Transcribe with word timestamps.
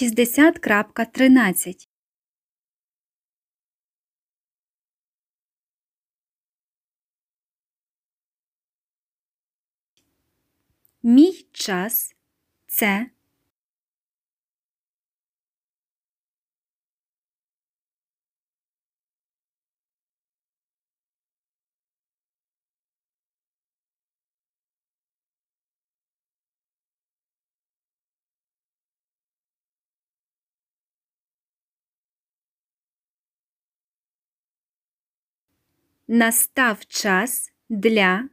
60.13 0.00 1.88
Мій 11.02 11.46
час 11.52 12.14
це 12.66 13.10
настав 36.10 36.84
час 36.86 37.52
для 37.68 38.28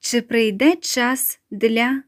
Чи 0.00 0.22
прийде 0.22 0.76
час 0.76 1.40
для 1.50 2.02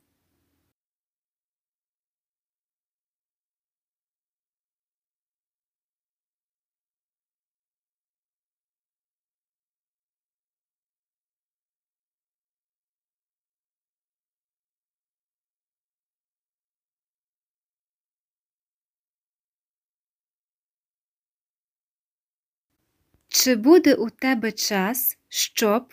Чи 23.39 23.55
буде 23.57 23.95
у 23.95 24.11
тебе 24.11 24.53
час, 24.53 25.19
щоб 25.29 25.93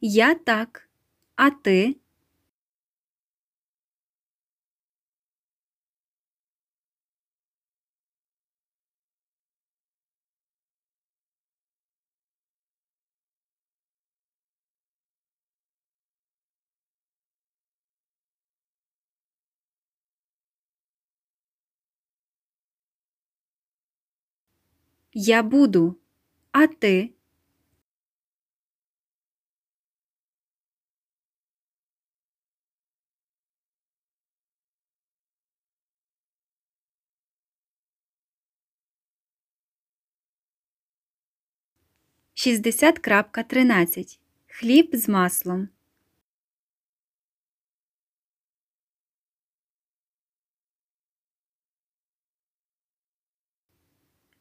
Я 0.00 0.34
так, 0.34 0.88
а 1.36 1.50
ти? 1.50 1.96
Я 25.14 25.42
буду, 25.42 25.96
а 26.52 26.66
ти? 26.66 27.10
Шістдесят 42.34 42.98
крапка 42.98 43.42
тринадцять 43.42 44.20
Хліб 44.46 44.90
з 44.92 45.08
маслом. 45.08 45.68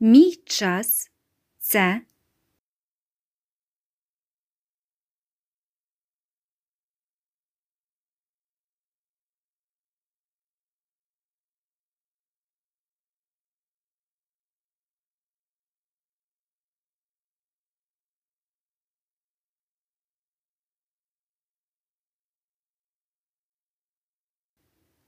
Мій 0.04 0.36
час 0.46 1.12
це 1.60 2.02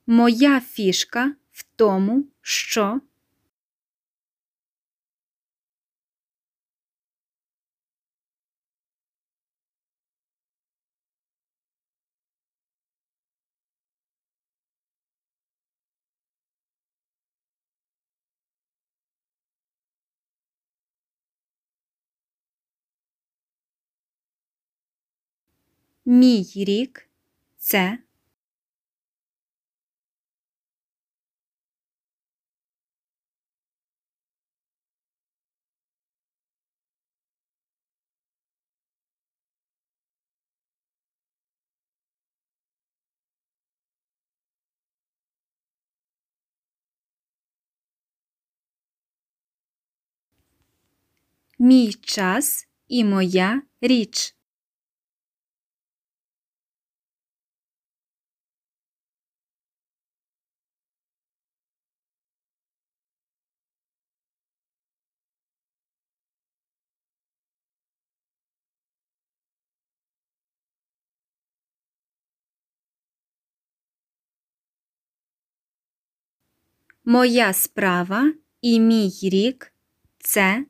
моя 0.07 0.59
фішка 0.59 1.35
в 1.51 1.63
тому, 1.75 2.27
що 2.41 3.01
мій 26.05 26.51
рік 26.55 27.09
це 27.57 27.97
мій 51.59 51.93
час 51.93 52.67
і 52.87 53.03
моя 53.03 53.61
річ. 53.81 54.35
Моя 77.05 77.53
справа 77.53 78.33
і 78.61 78.79
мій 78.79 79.11
рік 79.23 79.73
це 80.19 80.65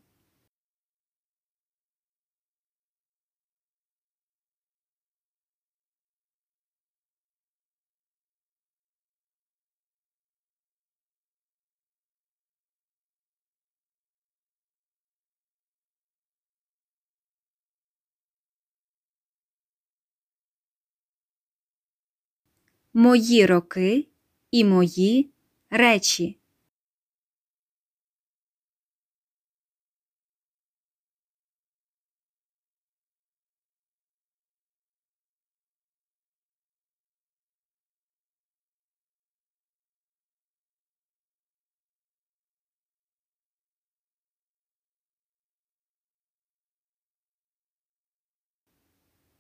мої 22.94 23.46
роки 23.46 24.08
і 24.52 24.66
мої 24.66 25.30
речі. 25.74 26.38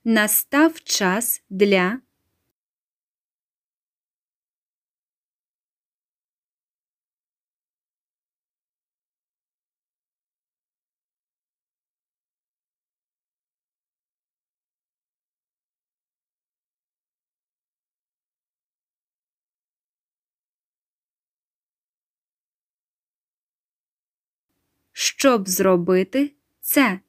Настав 0.05 0.79
час 0.83 1.43
для 1.49 1.99
Щоб 25.03 25.49
зробити 25.49 26.31
це. 26.61 26.99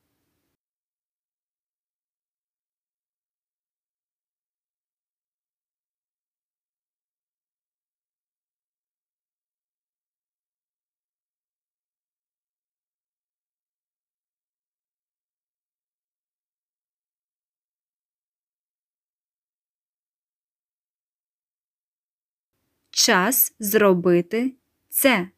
Час 22.90 23.55
зробити 23.58 24.55
це. 24.88 25.29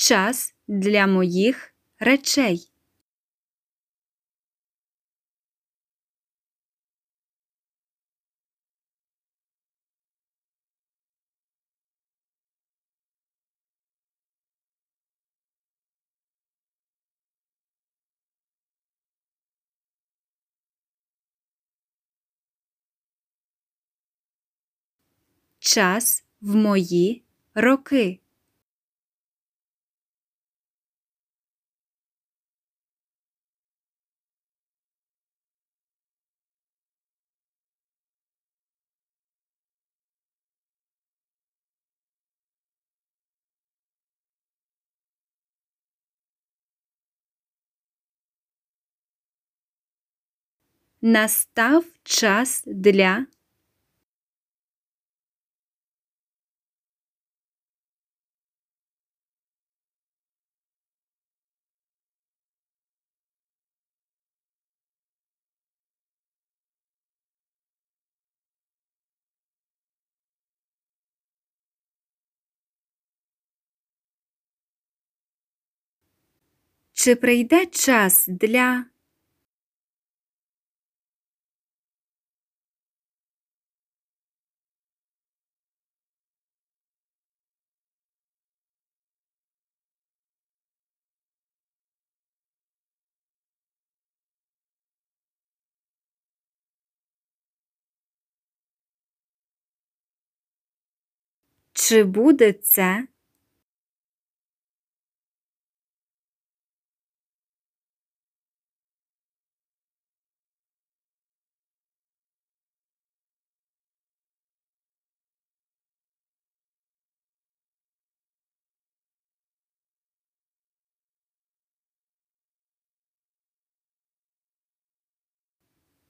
Час 0.00 0.54
для 0.68 1.06
моїх 1.06 1.74
речей. 1.98 2.70
Час 25.58 26.24
в 26.40 26.54
мої 26.56 27.22
роки. 27.54 28.20
Настав 51.02 51.84
час 52.02 52.62
для. 52.66 53.26
Чи 76.92 77.14
прийде 77.14 77.66
час 77.66 78.24
для. 78.28 78.84
Чи 101.88 102.04
буде 102.04 102.52
це? 102.52 103.08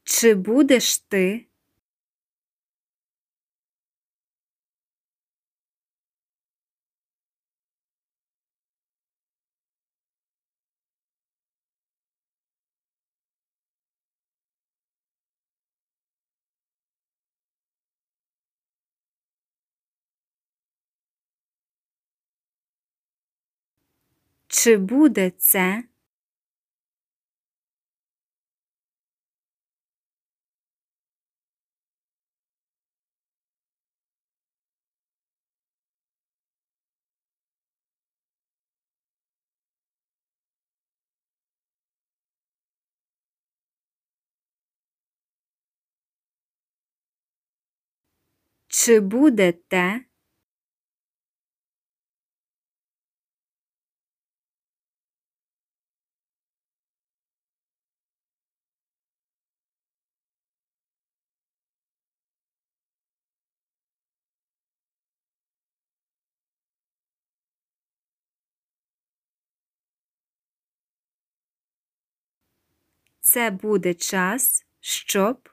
Чи 0.04 0.34
будеш 0.34 0.98
ти? 0.98 1.46
Чи 24.58 24.76
буде 24.76 25.30
це? 25.30 25.82
Чи 48.68 49.00
буде 49.00 49.52
те? 49.52 50.04
Це 73.28 73.50
буде 73.50 73.94
час, 73.94 74.66
щоб. 74.80 75.48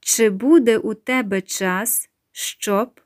Чи 0.00 0.30
буде 0.30 0.78
у 0.78 0.94
тебе 0.94 1.42
час, 1.42 2.10
щоб? 2.32 3.00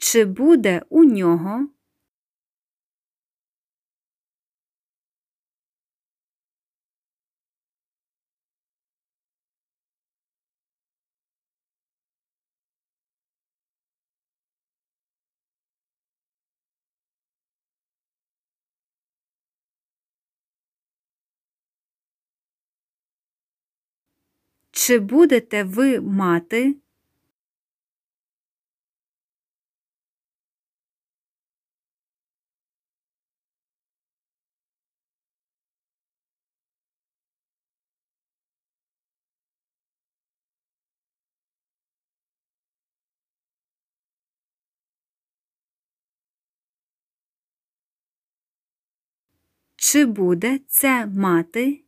Чи 0.00 0.24
буде 0.24 0.82
у 0.88 1.04
нього? 1.04 1.68
Чи 24.70 24.98
будете 24.98 25.64
ви 25.64 26.00
мати 26.00 26.76
Чи 49.82 50.04
буде 50.06 50.60
це 50.68 51.06
мати? 51.06 51.84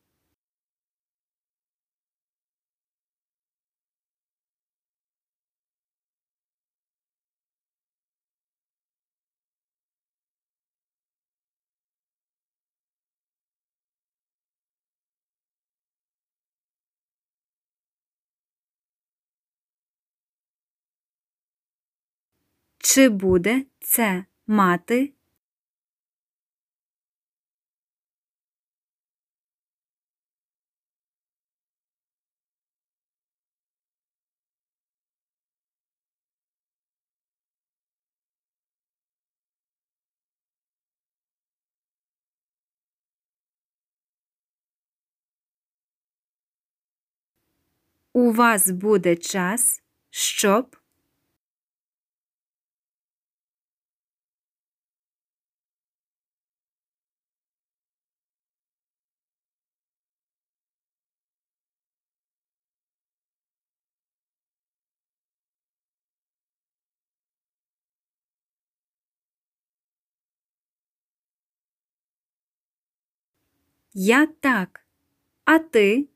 Чи 22.79 23.09
буде 23.09 23.65
це 23.81 24.25
мати 24.47 25.13
у 48.15 48.33
вас 48.33 48.71
буде 48.71 49.17
час, 49.17 49.83
щоб 50.11 50.77
Я 73.95 74.27
так, 74.27 74.87
а 75.45 75.59
ти? 75.59 76.09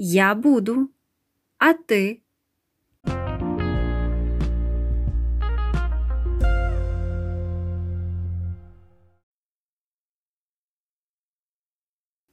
Я 0.00 0.34
буду, 0.34 0.90
а 1.58 1.72
ти? 1.72 2.22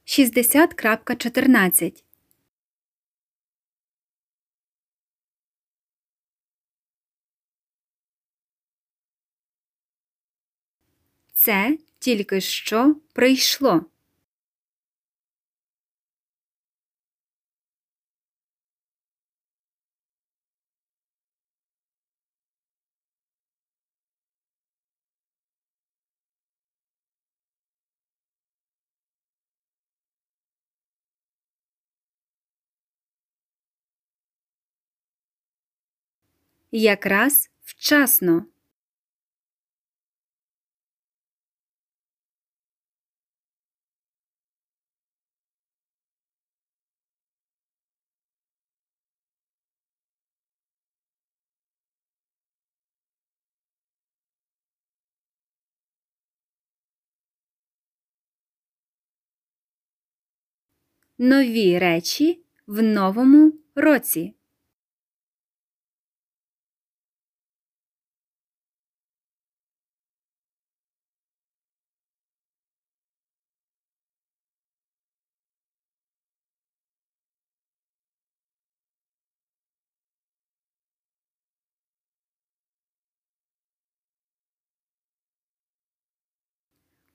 Шістдесят 0.04 0.74
крапка 0.74 1.16
чотирнадцять. 1.16 2.04
Це 11.32 11.78
тільки 11.98 12.40
що 12.40 12.96
прийшло. 13.12 13.86
Якраз 36.72 37.50
вчасно. 37.62 38.46
Нові 61.18 61.78
речі 61.78 62.44
в 62.66 62.82
новому 62.82 63.52
році. 63.74 64.35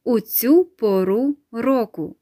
у 0.03 0.19
цю 0.19 0.65
пору 0.65 1.35
року. 1.51 2.15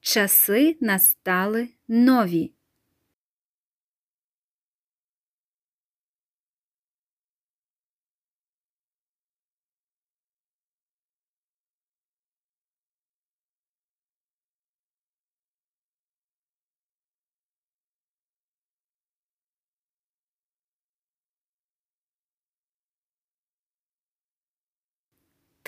Часи 0.00 0.76
настали 0.80 1.68
нові. 1.88 2.57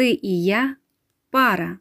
Ти 0.00 0.20
і 0.22 0.44
я 0.44 0.76
пара. 1.30 1.78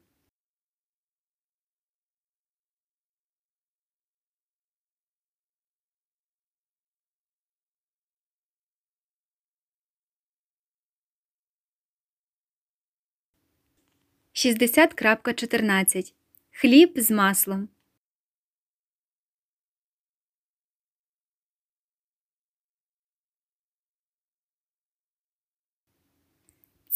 Шістдесят 14.32 14.94
крапка 14.94 15.34
чотирнадцять. 15.34 16.14
Хліб 16.52 16.94
з 16.96 17.12
маслом. 17.12 17.70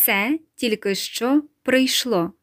Це 0.06 0.40
тільки 0.56 0.96
що 0.96 1.44
прийшло. 1.64 2.34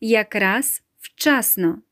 Якраз 0.00 0.82
вчасно. 0.98 1.82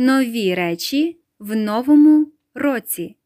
Нові 0.00 0.54
речі 0.54 1.20
в 1.38 1.56
новому 1.56 2.32
році. 2.54 3.16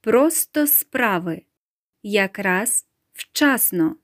Просто 0.00 0.66
справи. 0.66 1.42
Якраз 2.02 2.86
вчасно. 3.14 3.96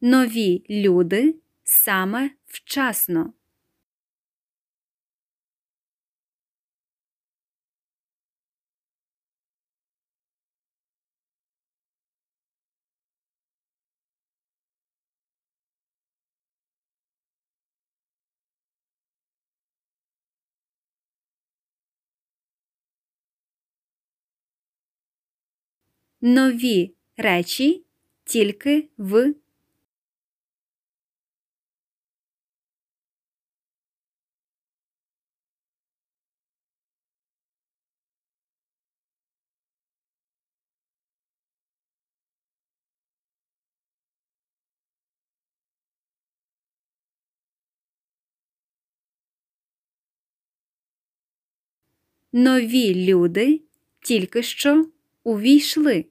Нові 0.00 0.64
люди 0.70 1.34
саме 1.64 2.30
вчасно. 2.46 3.32
Нові 26.22 26.94
речі 27.16 27.84
тільки 28.24 28.88
в 28.98 29.34
Нові 52.32 52.94
люди 53.06 53.60
тільки 54.00 54.42
що 54.42 54.86
увійшли. 55.24 56.09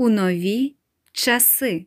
У 0.00 0.08
нові 0.08 0.76
часи. 1.12 1.86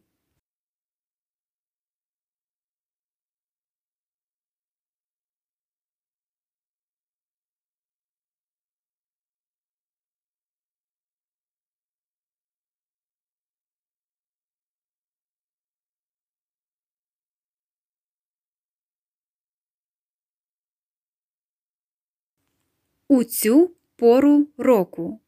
У 23.08 23.24
цю 23.24 23.72
пору 23.96 24.48
року. 24.58 25.23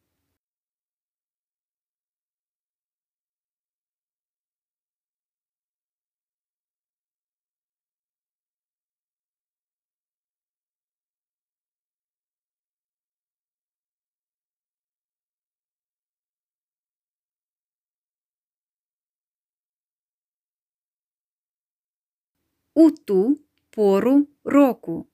у 22.82 22.90
ту 22.90 23.20
пору 23.70 24.16
року. 24.44 25.06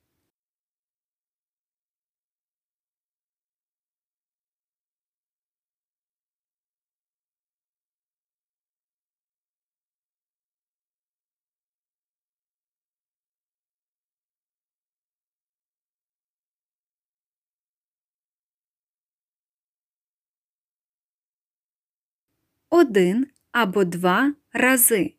Один 22.71 23.27
або 23.53 23.85
два 23.85 24.35
рази. 24.53 25.15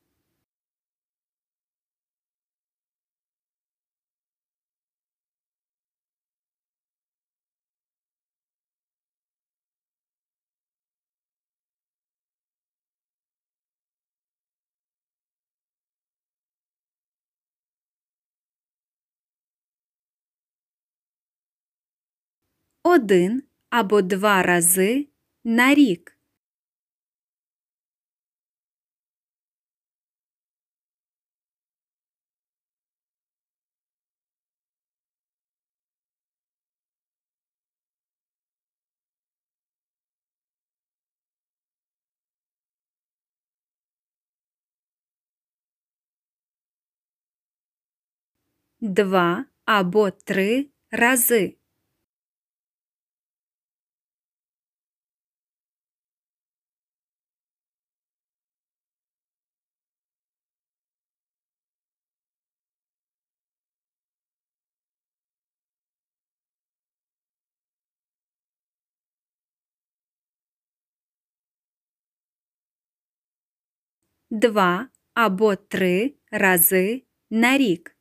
Один 22.85 23.43
або 23.69 24.01
два 24.01 24.43
рази 24.43 25.07
на 25.43 25.73
рік. 25.73 26.17
Два 48.81 49.45
або 49.65 50.11
три 50.11 50.69
рази. 50.91 51.57
Два 74.33 74.87
або 75.13 75.55
три 75.55 76.15
рази 76.31 77.03
на 77.29 77.57
рік. 77.57 77.97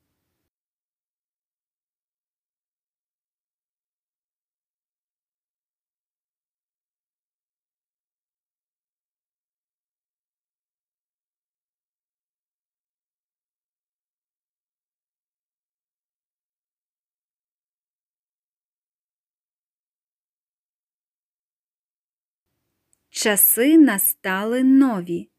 Часи 23.11 23.79
настали 23.79 24.63
нові. 24.63 25.33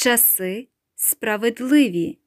Часи 0.00 0.68
справедливі. 0.94 2.18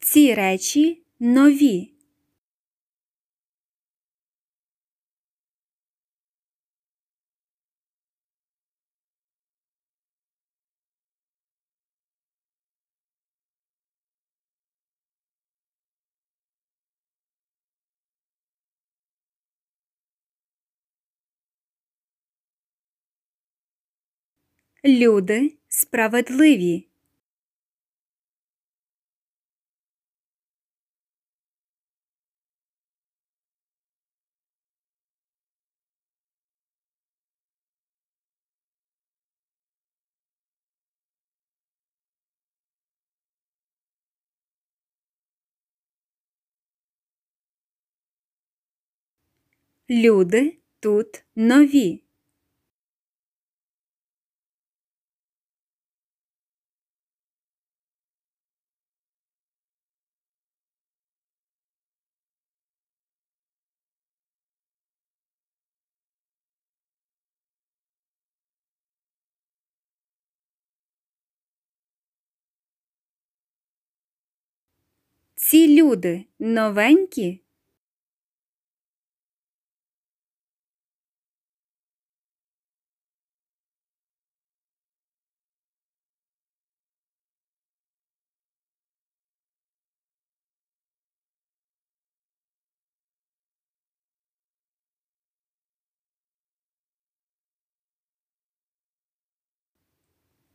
Ці 0.00 0.34
речі 0.34 1.02
нові. 1.20 1.97
Люди 24.84 25.52
справедливі. 25.68 26.86
Люди 49.90 50.56
тут 50.80 51.24
нові. 51.36 52.07
Ці 75.48 75.82
люди 75.82 76.24
новенькі. 76.38 77.40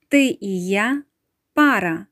Ти 0.07 0.37
і 0.41 0.67
я 0.67 1.03
пара. 1.53 2.05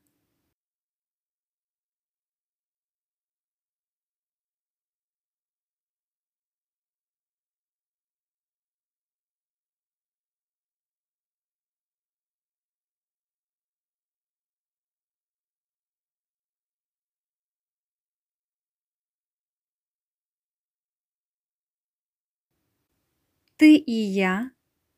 Ти 23.62 23.84
і 23.86 24.14
я 24.14 24.50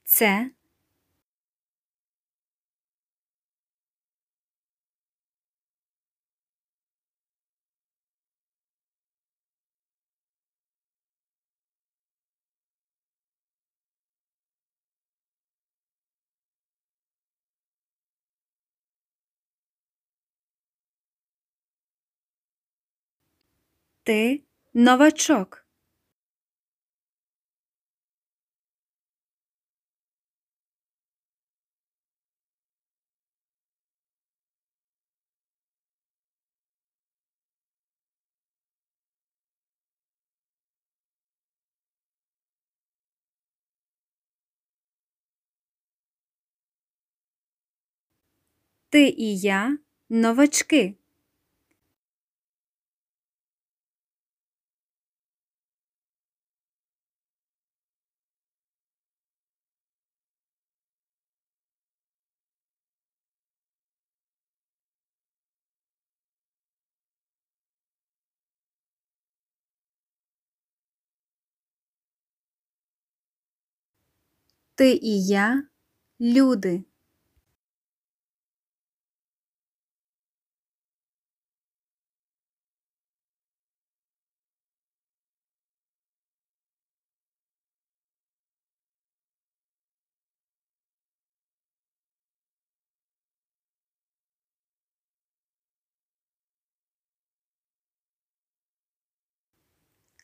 це. 0.04 0.50
Ти 24.02 24.42
новачок. 24.74 25.63
Ти 48.94 49.08
і 49.08 49.38
я 49.38 49.78
новачки. 50.10 50.94
Ти 74.74 74.92
і 75.02 75.26
я 75.26 75.68
люди. 76.20 76.84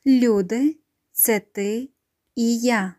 Люди 0.06 0.76
це 1.12 1.40
ти 1.40 1.88
і 2.34 2.58
я. 2.58 2.94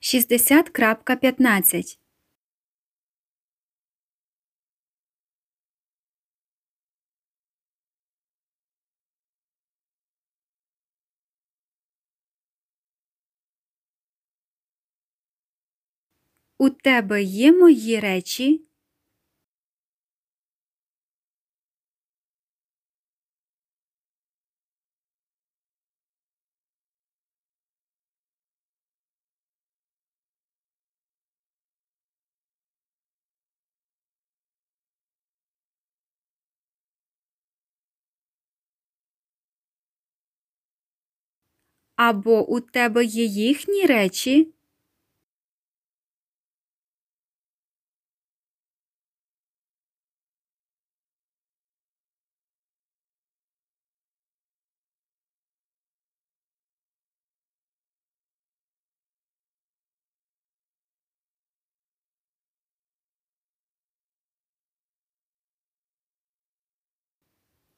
Шістдесят 0.00 0.68
крапка 0.68 1.16
п'ятнадцять. 1.16 2.03
У 16.58 16.70
тебе 16.70 17.22
є 17.22 17.52
мої 17.52 18.00
речі? 18.00 18.64
Або 41.96 42.46
у 42.50 42.60
тебе 42.60 43.04
є 43.04 43.24
їхні 43.24 43.86
речі? 43.86 44.48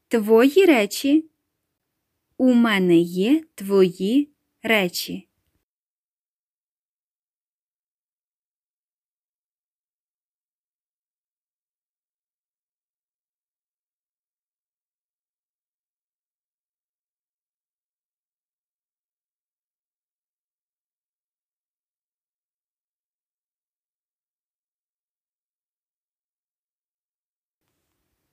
Твої 0.08 0.64
речі? 0.64 1.30
У 2.36 2.52
мене 2.52 2.96
є 2.98 3.44
твої 3.54 4.28
речі. 4.62 5.28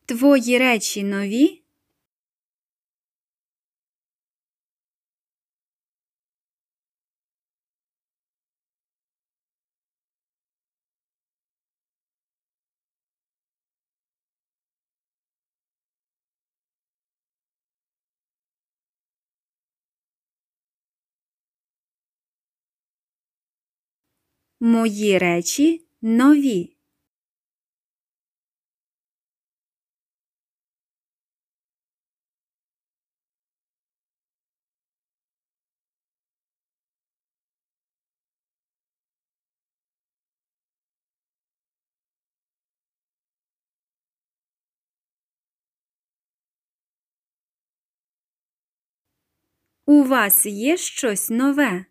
Твої 0.06 0.58
речі 0.58 1.04
нові? 1.04 1.63
Мої 24.66 25.18
речі 25.18 25.82
нові. 26.02 26.70
У 49.86 50.04
вас 50.04 50.46
є 50.46 50.78
щось 50.78 51.30
нове? 51.30 51.86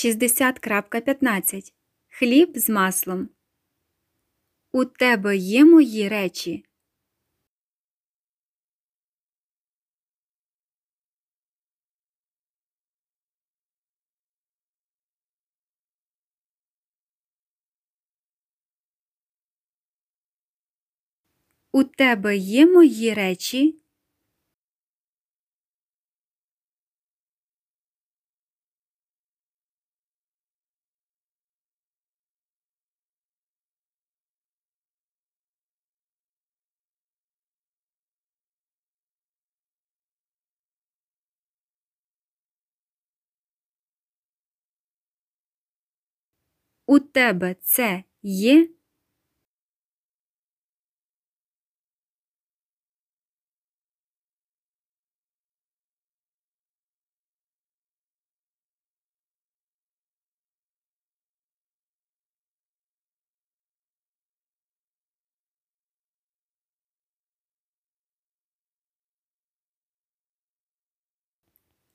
Шістдесят 0.00 0.58
крапка 0.58 1.00
п'ятнадцять. 1.00 1.74
Хліб 2.08 2.58
з 2.58 2.68
маслом. 2.68 3.28
У 4.72 4.84
тебе 4.84 5.36
є 5.36 5.64
мої 5.64 6.08
речі? 6.08 6.64
У 21.72 21.84
тебе 21.84 22.36
є 22.36 22.66
мої 22.66 23.14
речі? 23.14 23.80
У 46.90 46.98
тебе 46.98 47.56
це 47.62 48.04
є? 48.22 48.68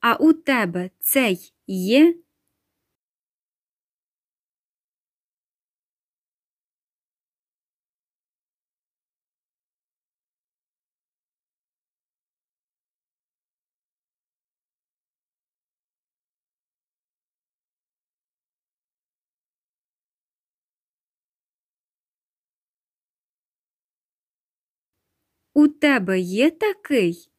А 0.00 0.14
у 0.16 0.32
тебе 0.32 0.90
цей 1.00 1.52
є? 1.66 2.14
У 25.56 25.68
тебе 25.68 26.20
є 26.20 26.50
такий? 26.50 27.30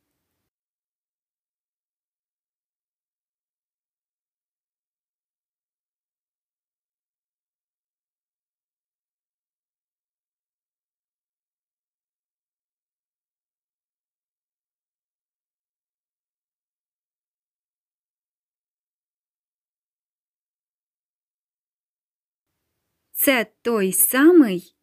Це 23.11 23.45
той 23.61 23.91
самий? 23.93 24.76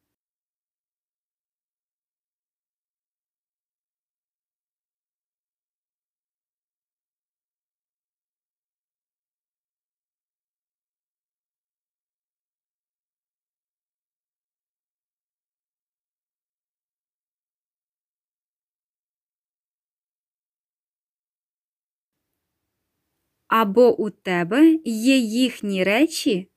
Або 23.60 23.96
у 23.96 24.10
тебе 24.10 24.78
є 24.84 25.16
їхні 25.18 25.84
речі? 25.84 26.50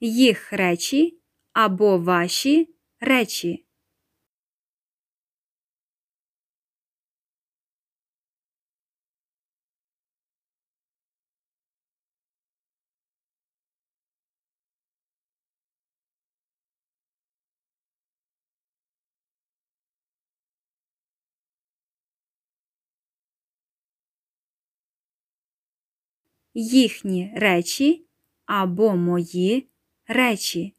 Їх 0.00 0.52
речі 0.52 1.20
або 1.52 1.98
ваші 1.98 2.74
речі. 3.00 3.64
Їхні 26.54 27.32
речі 27.36 28.06
або 28.46 28.96
мої 28.96 29.68
речі. 30.06 30.74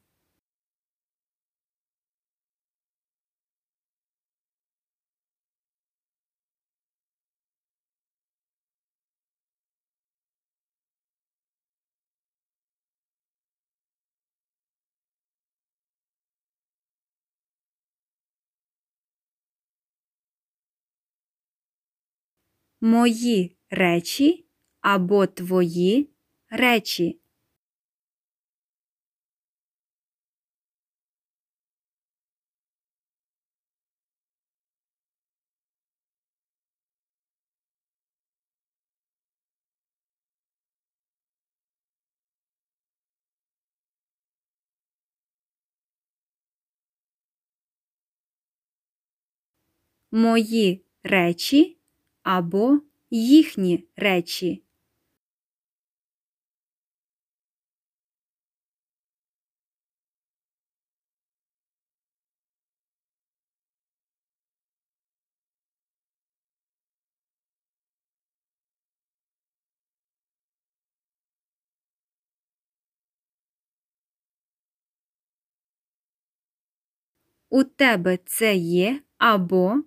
Мої 22.82 23.58
речі 23.70 24.42
або 24.84 25.26
твої 25.28 26.10
речі. 26.50 27.19
Мої 50.12 50.86
речі 51.04 51.77
або 52.23 52.79
їхні 53.12 53.86
речі. 53.96 54.63
У 77.54 77.63
тебе 77.63 78.19
це 78.25 78.56
є 78.56 79.01
або 79.17 79.83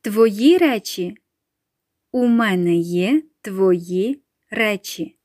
твої 0.00 0.58
речі. 0.58 1.16
У 2.12 2.26
мене 2.26 2.76
є 2.76 3.22
твої 3.48 4.22
речі. 4.50 5.18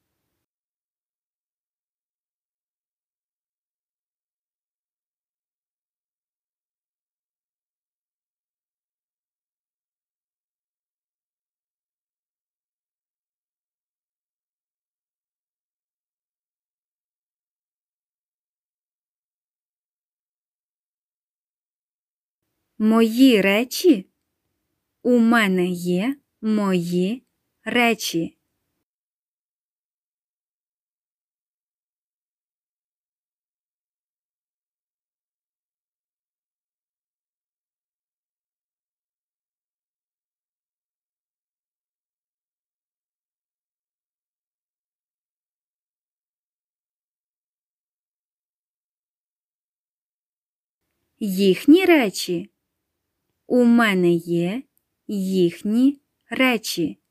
Мої 22.77 23.41
речі? 23.41 24.09
У 25.01 25.19
мене 25.19 25.65
є 25.67 26.15
мої 26.41 27.22
речі 27.65 28.37
Їхні 51.25 51.85
речі. 51.85 52.49
У 53.47 53.63
мене 53.63 54.11
є 54.13 54.63
їхні 55.07 55.99
речі. 56.29 57.02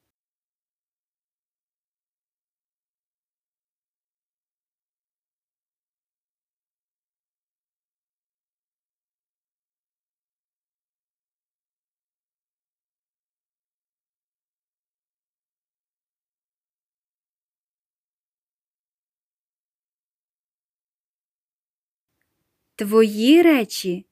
Твої 22.83 23.43
речі. 23.43 24.07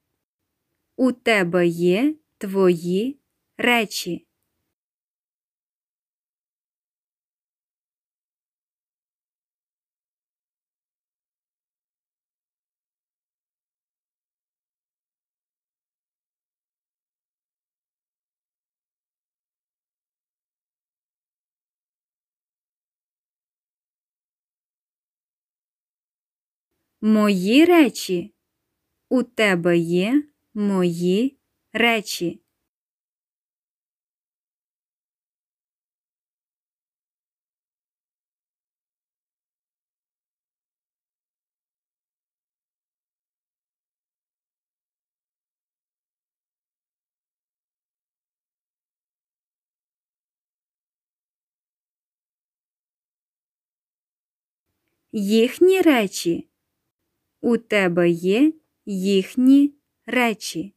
У 0.96 1.12
тебе 1.12 1.66
є 1.66 2.14
твої 2.38 3.18
речі. 3.56 4.26
Мої 27.00 27.64
речі. 27.64 28.34
У 29.12 29.22
тебе 29.22 29.78
є 29.78 30.22
мої 30.54 31.36
речі. 31.72 32.40
Їхні 55.12 55.80
речі. 55.80 56.48
У 57.40 57.56
тебе 57.56 58.10
є 58.10 58.52
їхні 58.86 59.74
речі. 60.06 60.74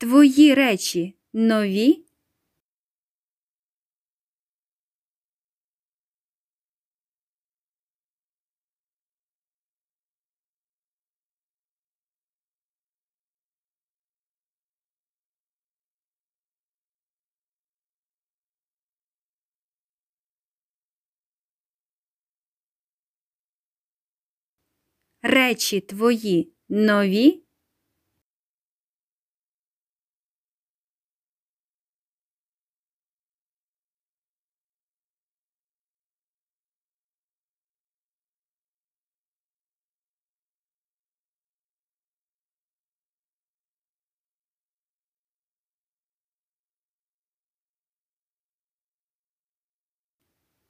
Твої 0.00 0.54
речі 0.54 1.14
нові? 1.32 2.04
Речі 25.22 25.80
твої 25.80 26.52
нові? 26.68 27.42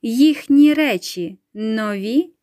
Їхні 0.03 0.75
речі 0.75 1.39
нові? 1.55 2.40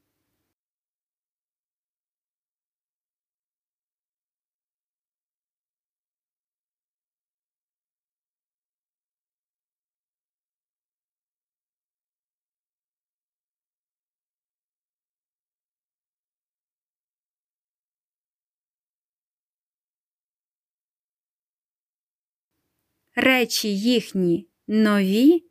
Речі 23.19 23.77
їхні 23.77 24.47
нові? 24.67 25.43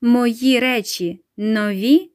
Мої 0.00 0.60
речі 0.60 1.24
нові? 1.36 2.13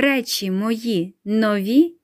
Речі 0.00 0.50
мої 0.50 1.14
нові? 1.24 1.94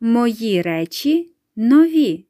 Мої 0.00 0.62
речі 0.62 1.34
нові. 1.56 2.28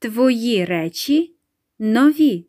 Твої 0.00 0.64
речі 0.64 1.36
нові. 1.78 2.48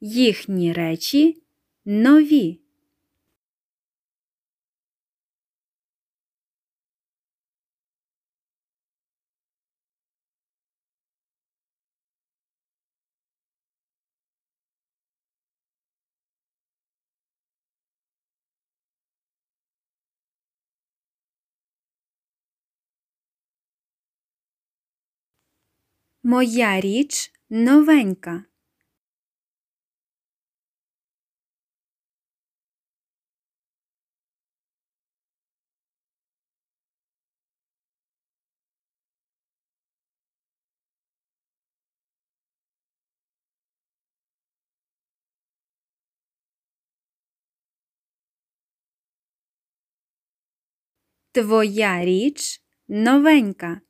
Їхні 0.00 0.72
речі 0.72 1.42
нові. 1.84 2.65
Моя 26.28 26.80
річ 26.80 27.32
новенька. 27.50 28.44
Твоя 51.32 52.04
річ 52.04 52.62
новенька. 52.88 53.80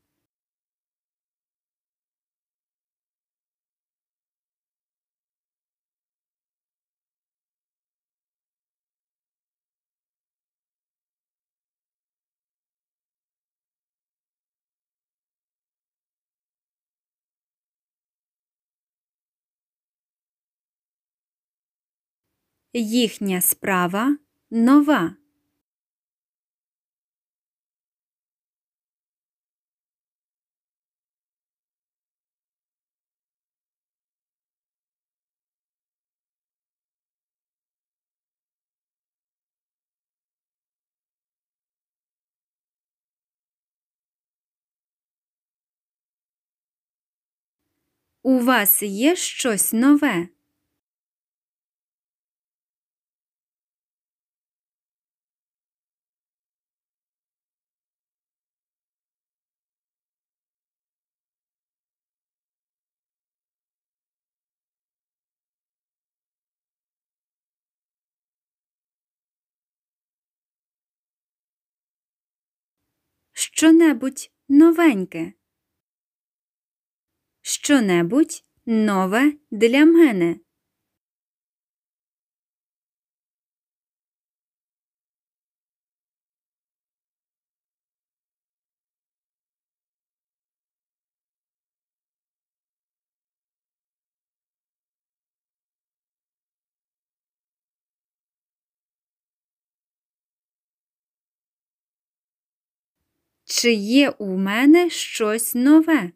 Їхня 22.79 23.41
справа 23.41 24.17
нова. 24.51 25.17
У 48.23 48.39
вас 48.39 48.83
є 48.83 49.17
щось 49.17 49.73
нове? 49.73 50.29
Що-небудь 73.59 74.31
новеньке. 74.49 75.33
Що-небудь 77.43 78.45
нове 78.67 79.33
для 79.51 79.85
мене. 79.85 80.41
Чи 103.59 103.73
є 103.73 104.11
у 104.11 104.37
мене 104.37 104.91
щось 104.91 105.55
нове? 105.55 106.11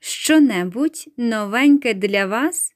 Що-небудь 0.00 1.04
новеньке 1.16 1.94
для 1.94 2.26
вас? 2.26 2.74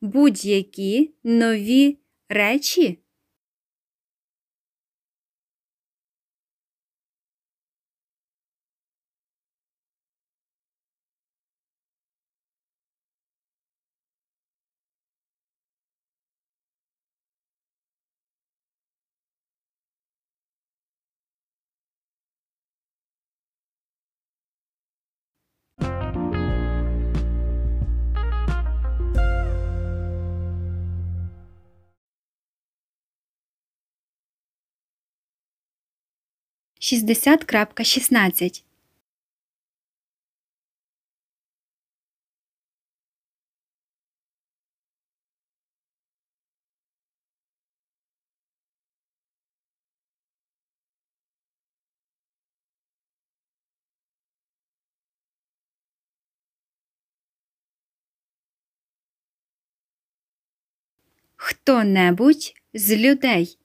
Будь-які 0.00 1.10
нові 1.24 1.98
речі? 2.28 2.98
Шістдесят 36.90 37.44
крапка 37.44 37.84
шістнадцять. 37.84 38.64
Хто-небудь 61.36 62.54
з 62.74 62.96
людей. 62.96 63.59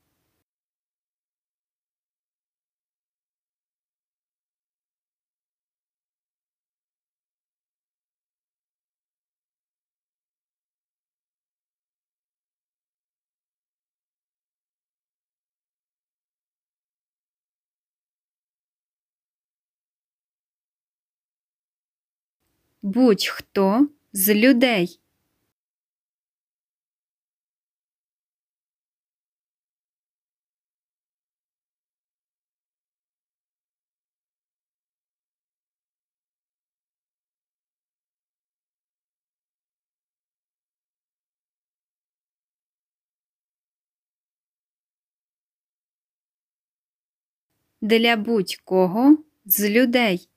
будь-хто 22.86 23.88
з 24.14 24.36
людей. 24.36 25.00
Для 47.82 48.16
будь-кого 48.16 49.18
з 49.46 49.70
людей. 49.70 50.30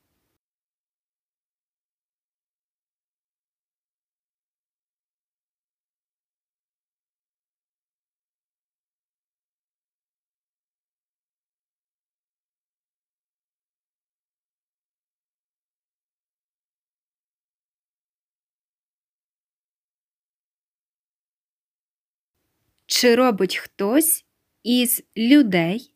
Чи 22.90 23.14
робить 23.14 23.56
хтось 23.56 24.24
із 24.62 25.02
людей? 25.16 25.92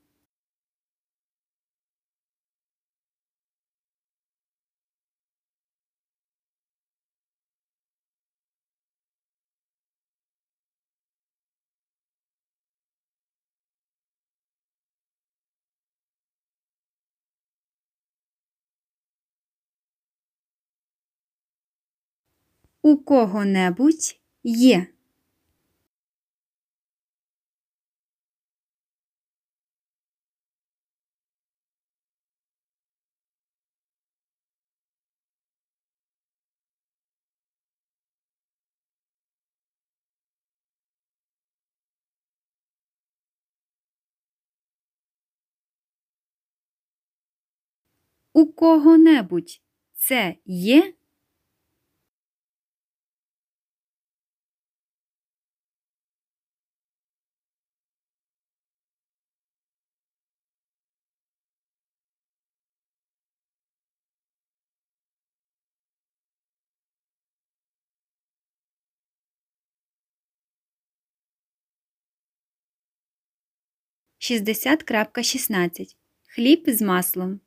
У 22.82 22.96
кого-небудь 22.96 24.20
є. 24.44 24.86
У 48.32 48.46
кого-небудь 48.46 49.60
це 49.94 50.36
є? 50.46 50.94
Шістдесят 74.18 74.82
крапка 74.82 75.22
шістнадцять. 75.22 75.96
Хліб 76.26 76.64
з 76.66 76.82
маслом. 76.82 77.40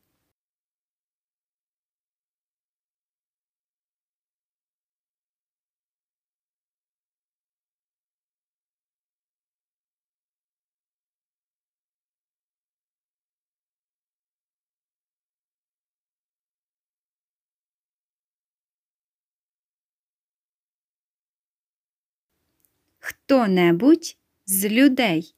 Хто-небудь 23.08 24.18
з 24.45 24.70
людей. 24.70 25.36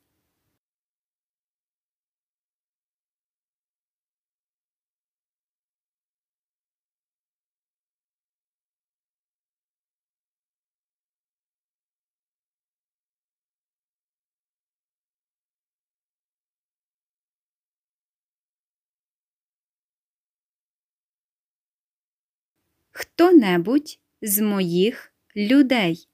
Хто-небудь 22.91 23.99
з 24.22 24.41
моїх 24.41 25.13
людей. 25.36 26.07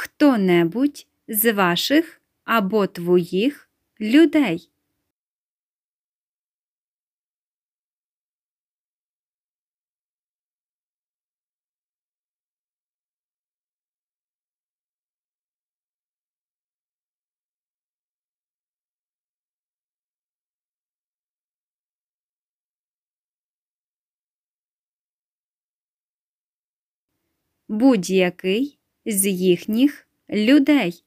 Хто-небудь 0.00 1.06
з 1.28 1.52
ваших 1.52 2.20
або 2.44 2.86
твоїх 2.86 3.70
людей. 4.00 4.70
Будь-який 27.68 28.77
з 29.08 29.26
їхніх 29.26 30.08
людей. 30.30 31.04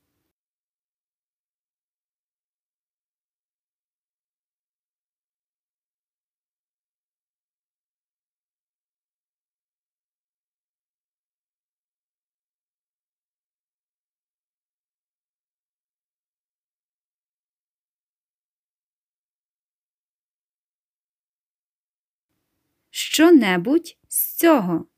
Що-небудь 22.90 23.98
з 24.08 24.36
цього. 24.36 24.91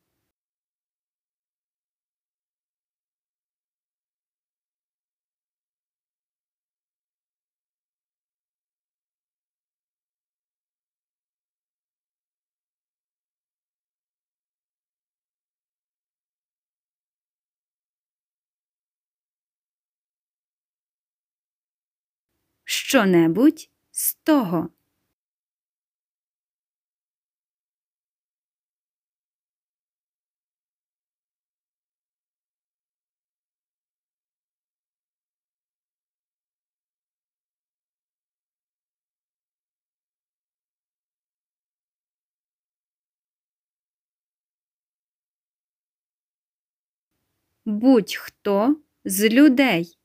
Що-небудь 22.93 23.69
з 23.91 24.15
того. 24.15 24.69
Будь-хто 47.65 48.77
з 49.05 49.29
людей. 49.29 50.02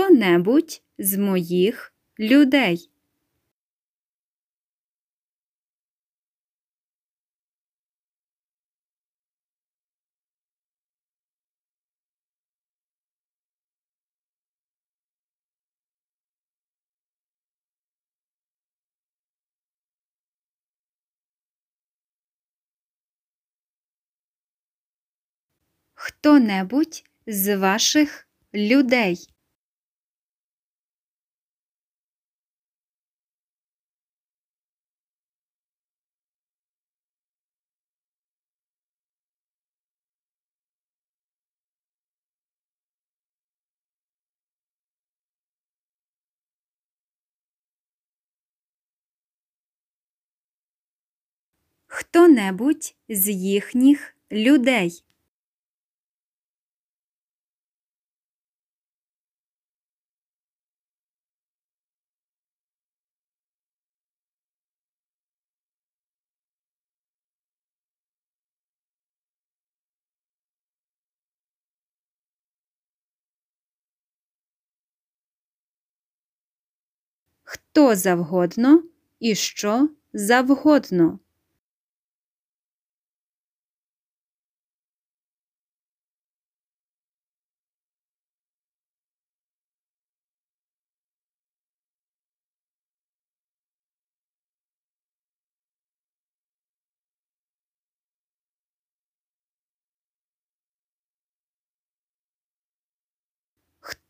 Хто-небудь 0.00 0.82
з 0.98 1.16
моїх 1.16 1.94
людей. 2.18 2.90
Хто-небудь 25.94 27.04
з 27.26 27.56
ваших 27.56 28.28
людей. 28.54 29.26
Хто-небудь 52.12 52.94
з 53.08 53.28
їхніх 53.28 54.14
людей. 54.32 55.04
Хто 77.42 77.96
завгодно 77.96 78.82
і 79.20 79.34
що 79.34 79.88
завгодно. 80.12 81.18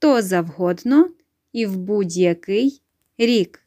Хто 0.00 0.22
завгодно 0.22 1.10
і 1.52 1.66
в 1.66 1.76
будь-який 1.76 2.82
рік. 3.18 3.64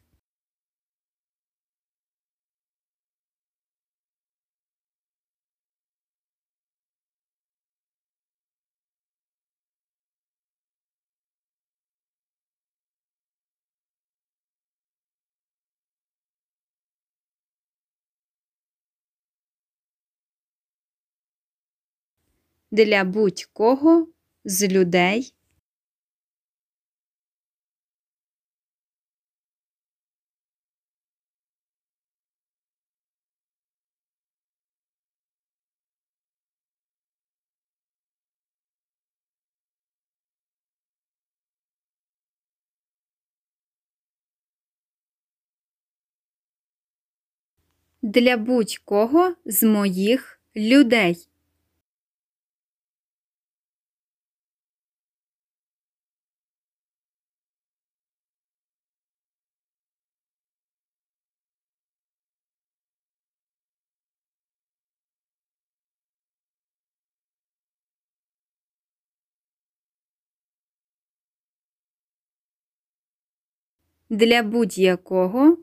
Для 22.70 23.04
будь-кого 23.04 24.08
з 24.44 24.68
людей. 24.68 25.34
Для 48.04 48.36
будь-кого 48.36 49.34
з 49.44 49.62
моїх 49.62 50.40
людей. 50.56 51.28
Для 74.10 74.42
будь-якого 74.42 75.56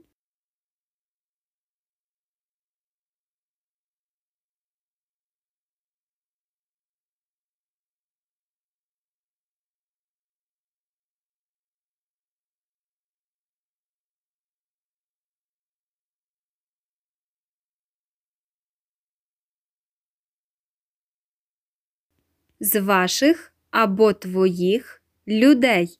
з 22.61 22.81
ваших 22.81 23.53
або 23.71 24.13
твоїх 24.13 25.03
людей. 25.27 25.99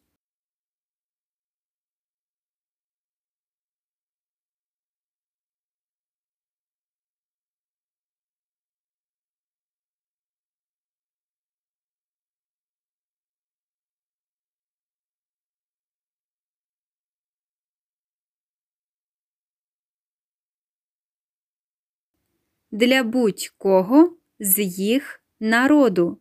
Для 22.72 23.03
будь-кого 23.03 24.18
з 24.39 24.59
їх 24.64 25.24
народу. 25.39 26.20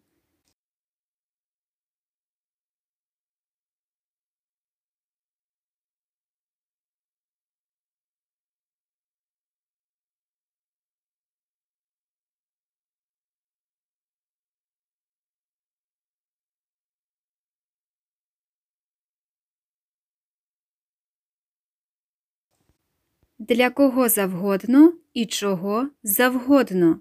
Для 23.43 23.70
кого 23.70 24.09
завгодно 24.09 24.93
і 25.14 25.26
чого 25.26 25.88
завгодно. 26.03 27.01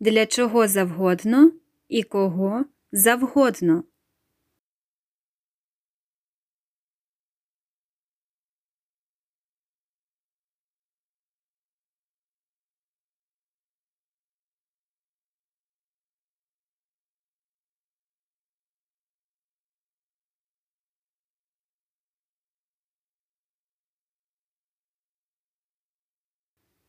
Для 0.00 0.26
чого 0.26 0.68
завгодно 0.68 1.52
і 1.88 2.02
кого 2.02 2.64
завгодно. 2.92 3.84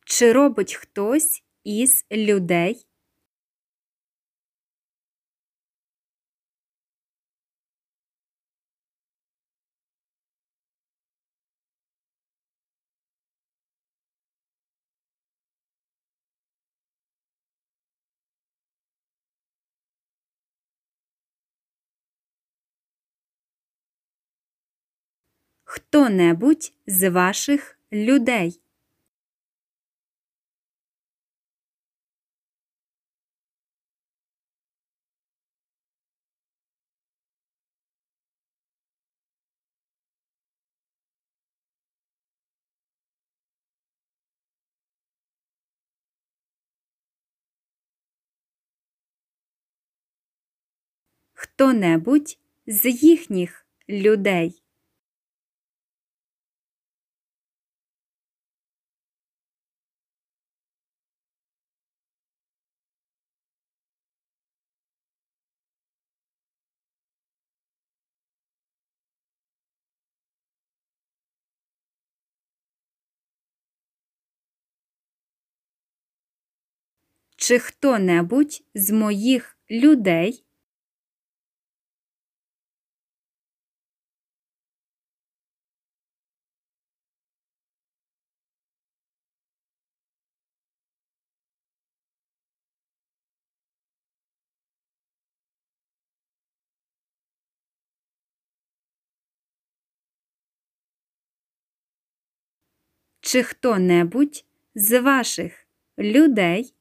Чи 0.06 0.32
робить 0.32 0.74
хтось 0.74 1.42
із 1.64 2.06
людей 2.12 2.86
Хто-небудь 25.74 26.72
з 26.86 27.10
ваших 27.10 27.78
людей? 27.92 28.60
Хто-небудь 51.32 52.38
з 52.66 52.86
їхніх 52.90 53.66
людей? 53.88 54.63
Чи 77.46 77.58
хто-небудь 77.58 78.62
з 78.74 78.90
моїх 78.90 79.58
людей? 79.70 80.44
Чи 103.20 103.42
хто-небудь 103.42 104.44
з 104.74 105.00
ваших 105.00 105.66
людей? 105.98 106.74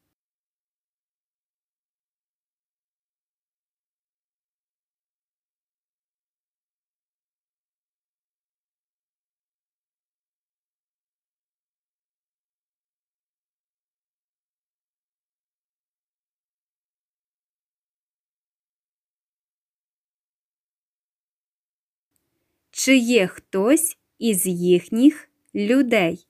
Чи 22.84 22.98
є 22.98 23.28
хтось 23.28 23.98
із 24.20 24.46
їхніх 24.46 25.30
людей? 25.56 26.28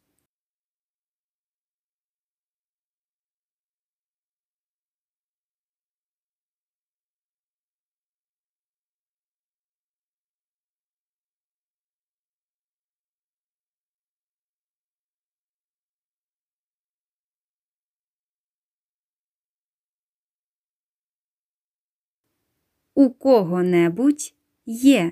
У 22.95 23.09
кого-небудь 23.09 24.33
є? 24.65 25.11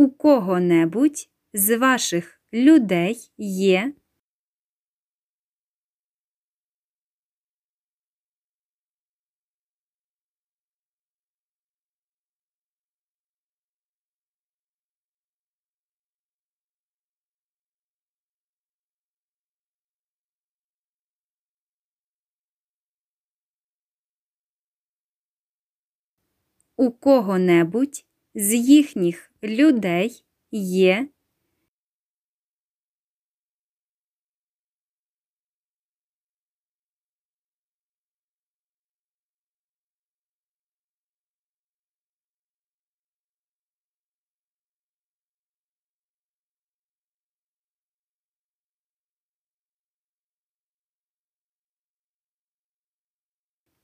У 0.00 0.10
кого-небудь 0.10 1.28
з 1.52 1.76
ваших 1.76 2.40
людей 2.52 3.32
є? 3.38 3.92
У 26.76 26.90
кого-небудь 26.90 28.04
з 28.34 28.54
їхніх 28.54 29.30
людей 29.42 30.24
є? 30.52 31.08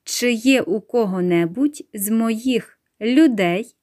Чи 0.03 0.31
є 0.31 0.61
у 0.61 0.81
кого-небудь 0.81 1.83
з 1.93 2.09
моїх 2.09 2.79
людей? 3.01 3.75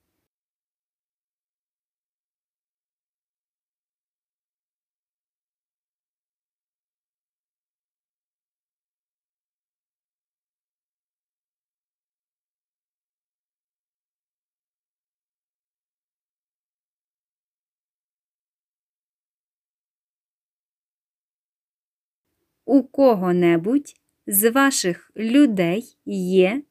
У 22.67 22.83
кого-небудь 22.83 23.95
з 24.27 24.51
ваших 24.51 25.11
людей 25.17 25.99
є? 26.07 26.63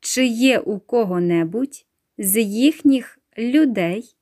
Чи 0.00 0.26
є 0.26 0.58
у 0.58 0.78
кого-небудь 0.80 1.86
з 2.18 2.42
їхніх 2.42 3.18
людей. 3.38 4.16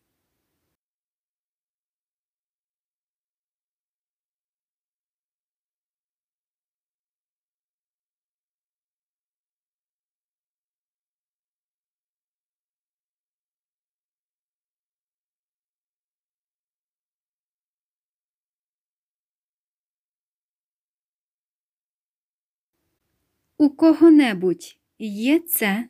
У 23.58 23.70
кого-небудь 23.70 24.78
є 24.98 25.38
це? 25.38 25.88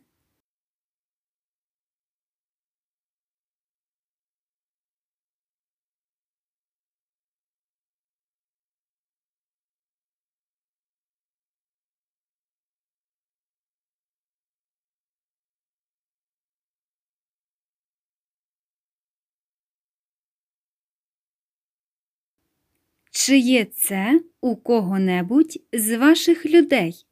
Чи 23.25 23.39
є 23.39 23.64
це 23.64 24.20
у 24.41 24.57
кого-небудь 24.57 25.59
з 25.73 25.97
ваших 25.97 26.47
людей? 26.47 27.07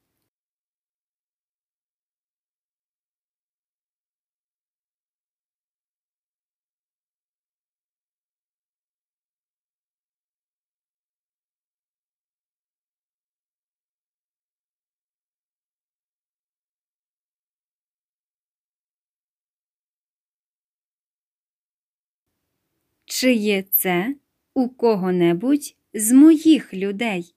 Чи 23.04 23.32
є 23.34 23.62
це 23.62 24.14
у 24.54 24.68
кого-небудь 24.68 25.76
з 25.94 26.12
моїх 26.12 26.74
людей? 26.74 27.34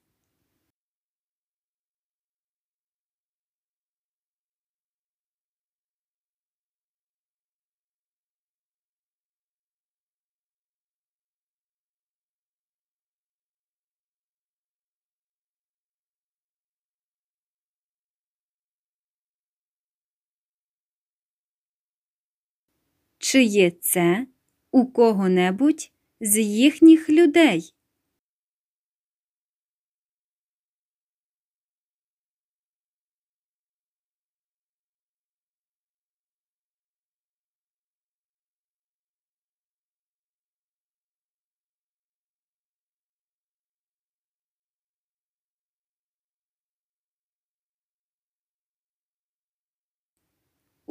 Чи 23.18 23.43
є 23.43 23.72
це 23.72 24.28
у 24.72 24.86
кого-небудь 24.86 25.91
з 26.22 26.38
їхніх 26.39 27.10
людей? 27.10 27.74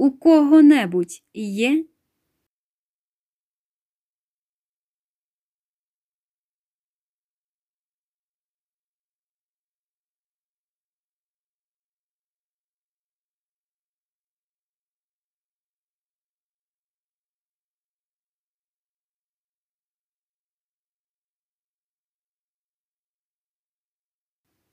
У 0.02 0.10
кого-небудь 0.10 1.22
є? 1.34 1.84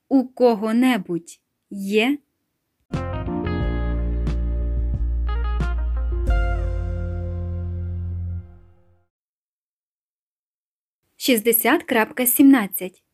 У 0.08 0.28
кого-небудь 0.28 1.40
є? 1.70 2.18
Шістдесят 11.22 11.82
крапка 11.82 12.26
сімнадцять. 12.26 13.04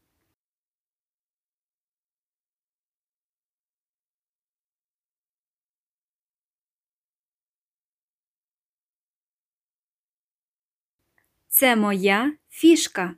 Це 11.49 11.77
моя 11.77 12.33
фішка. 12.49 13.15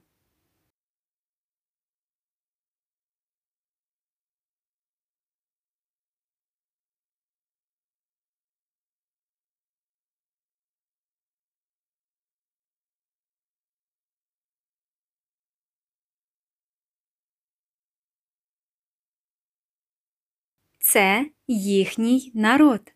Це 20.88 21.30
їхній 21.48 22.32
народ. 22.34 22.92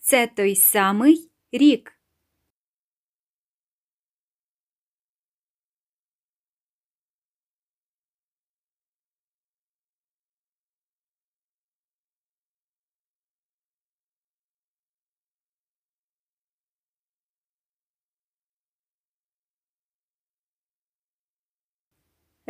Це 0.00 0.26
той 0.26 0.56
самий 0.56 1.30
рік. 1.52 1.99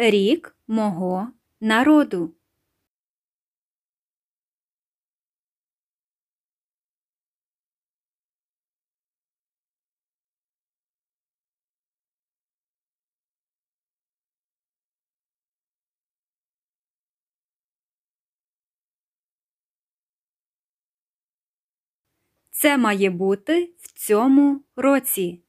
Рік 0.02 0.56
мого 0.66 1.28
народу. 1.60 2.34
Це 22.50 22.78
має 22.78 23.10
бути 23.10 23.74
в 23.78 23.92
цьому 23.92 24.64
році. 24.76 25.42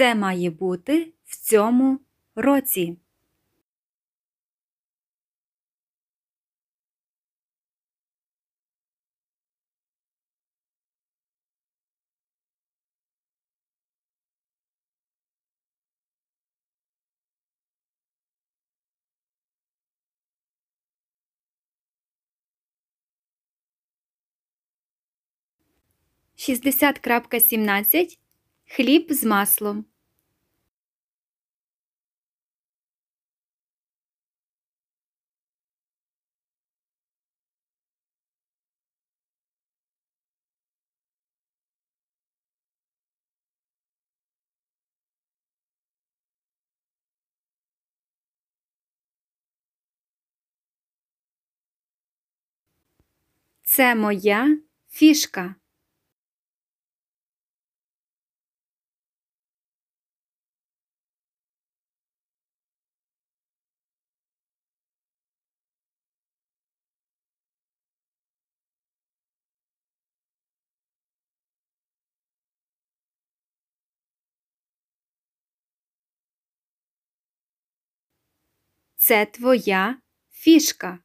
Це 0.00 0.14
має 0.14 0.50
бути 0.50 1.12
в 1.24 1.36
цьому 1.36 2.00
році. 2.34 2.96
Шістдесят 26.36 26.98
крапка 26.98 27.40
сімнадцять. 27.40 28.20
хліб 28.66 29.12
з 29.12 29.24
маслом. 29.24 29.89
Це 53.72 53.94
моя 53.94 54.58
фішка. 54.88 55.54
Це 78.96 79.26
твоя 79.26 79.96
фішка. 80.30 80.98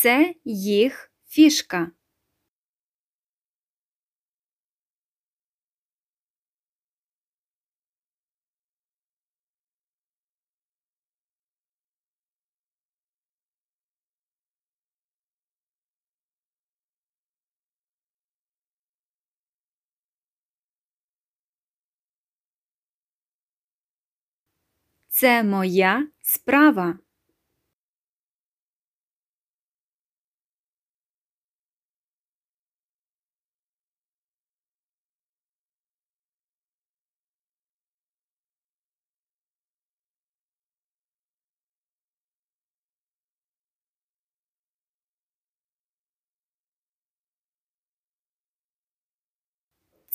Це 0.00 0.34
їх 0.44 1.12
фішка. 1.26 1.90
Це 25.08 25.42
моя 25.42 26.08
справа. 26.22 26.98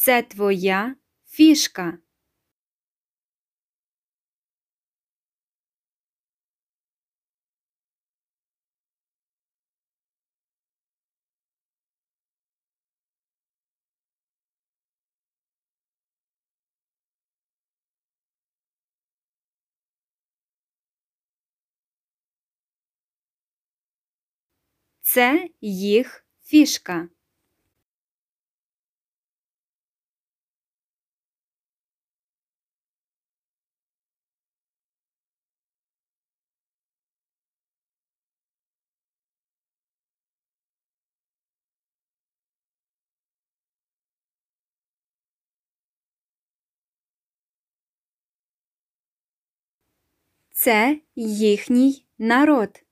Це 0.02 0.22
твоя 0.22 0.96
фішка. 1.26 1.98
Це 25.02 25.50
їх 25.62 26.26
фішка. 26.44 27.10
Це 50.62 51.00
їхній 51.16 52.06
народ. 52.18 52.84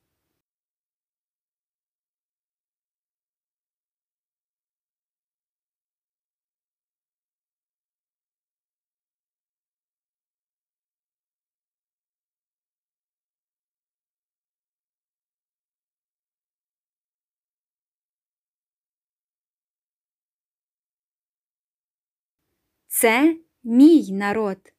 Це 22.88 23.38
мій 23.64 24.12
народ. 24.12 24.74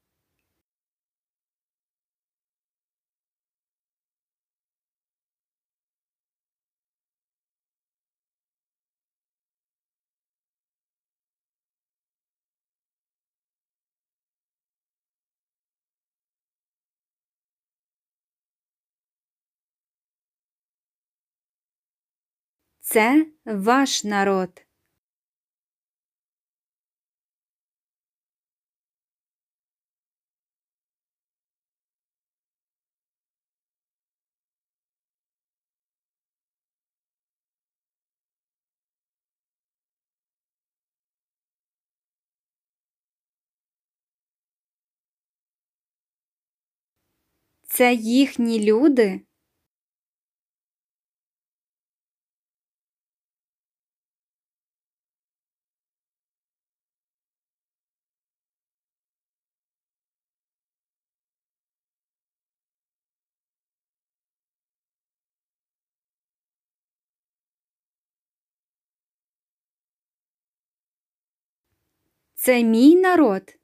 Це 22.90 23.26
ваш 23.44 24.04
народ. 24.04 24.64
Це 47.62 47.94
їхні 47.94 48.60
люди. 48.60 49.20
Це 72.40 72.62
мій 72.62 72.96
народ. 72.96 73.58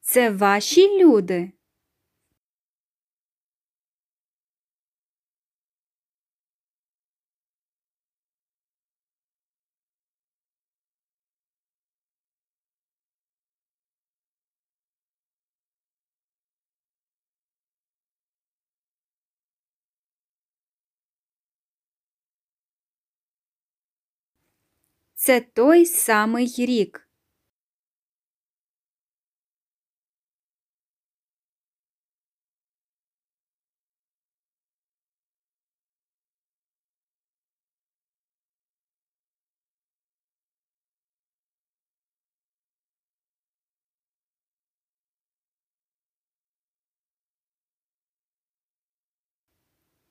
Це 0.00 0.30
ваші 0.30 1.04
люди. 1.04 1.52
Це 25.22 25.40
той 25.40 25.86
самий 25.86 26.54
рік. 26.58 27.08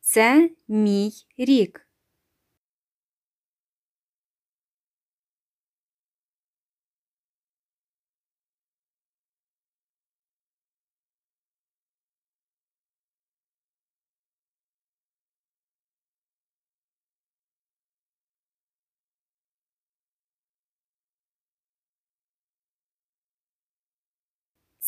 Це 0.01 0.49
мій 0.67 1.11
рік. 1.37 1.88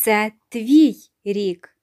Це 0.04 0.32
твій 0.50 0.96
рік. 1.26 1.78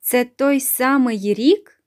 Це 0.00 0.24
той 0.24 0.60
самий 0.60 1.34
рік? 1.34 1.79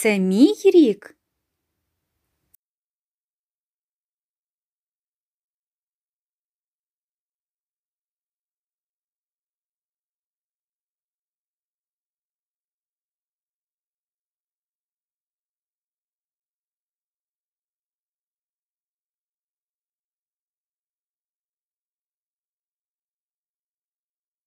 Це 0.00 0.18
мій 0.18 0.54
рік? 0.64 1.16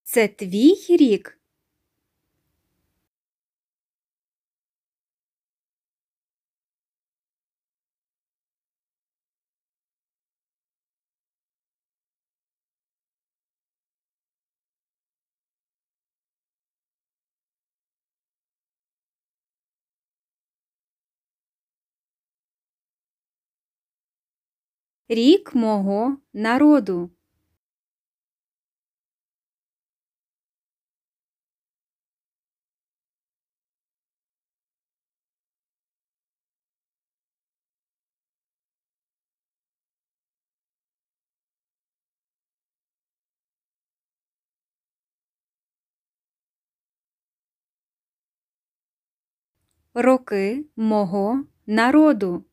Це 0.04 0.28
твій 0.28 0.76
рік? 0.90 1.40
Рік 25.14 25.56
мого 25.56 26.18
народу. 26.34 27.10
Роки 49.94 50.66
мого 50.76 51.44
народу. 51.66 52.46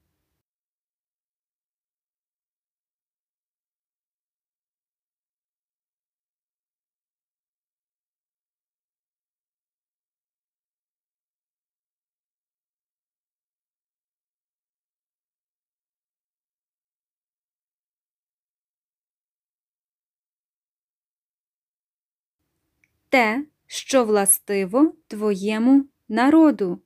Те, 23.11 23.47
що 23.67 24.05
властиво 24.05 24.95
твоєму 25.09 25.87
народу. 26.09 26.83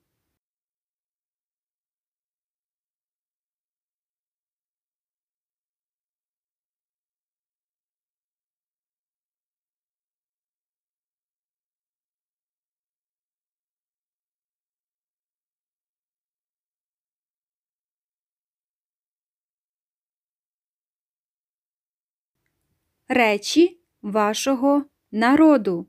Речі 23.08 23.80
вашого 24.02 24.84
народу. 25.12 25.86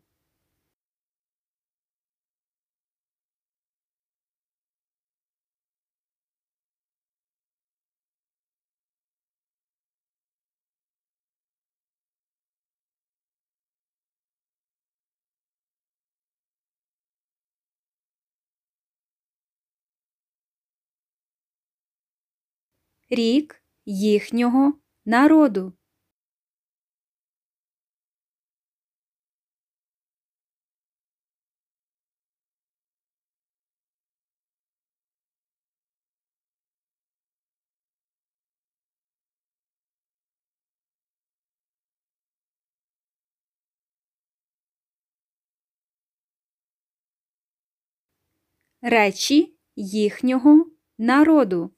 рік 23.15 23.63
їхнього 23.85 24.73
народу. 25.05 25.73
Речі 48.81 49.55
їхнього 49.75 50.65
народу. 50.97 51.71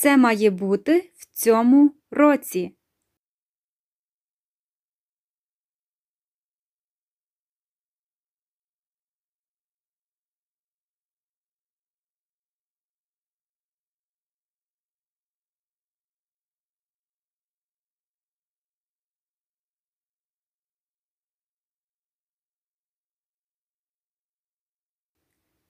Це 0.00 0.16
має 0.16 0.50
бути 0.50 1.10
в 1.16 1.26
цьому 1.32 1.94
році. 2.10 2.74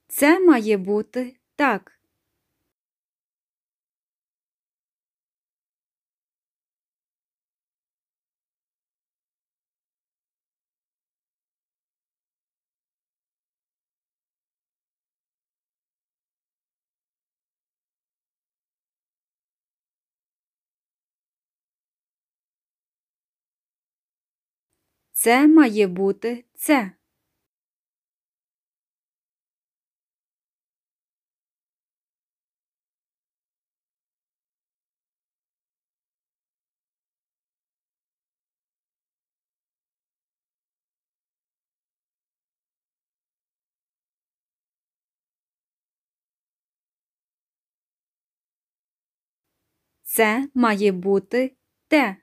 Це 0.08 0.40
має 0.40 0.76
бути 0.76 1.36
так. 1.56 1.97
Це 25.20 25.46
має 25.46 25.86
бути 25.86 26.44
це. 26.54 26.90
Це 50.02 50.48
має 50.54 50.92
бути 50.92 51.56
те. 51.88 52.16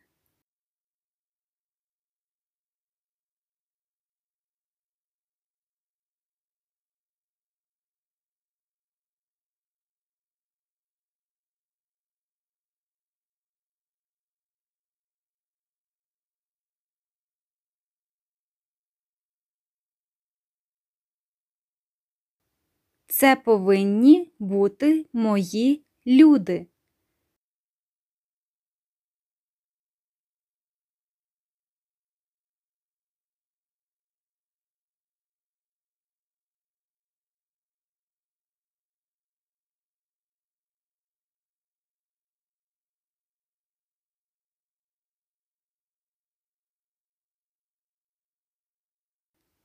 Це 23.17 23.35
повинні 23.35 24.31
бути 24.39 25.05
мої 25.13 25.85
люди. 26.07 26.67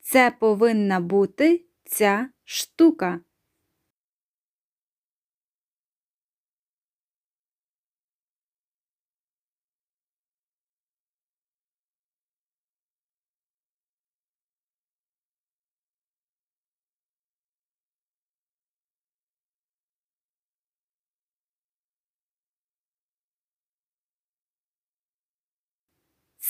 Це 0.01 0.31
повинна 0.31 1.01
бути 1.01 1.65
ця 1.85 2.31
штука. 2.45 3.21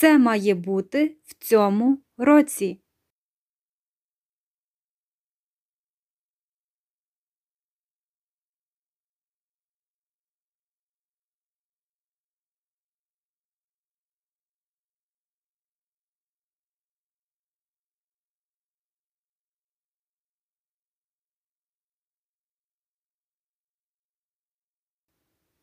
Це 0.01 0.17
має 0.17 0.55
бути 0.55 1.17
в 1.25 1.33
цьому 1.43 1.97
році. 2.17 2.81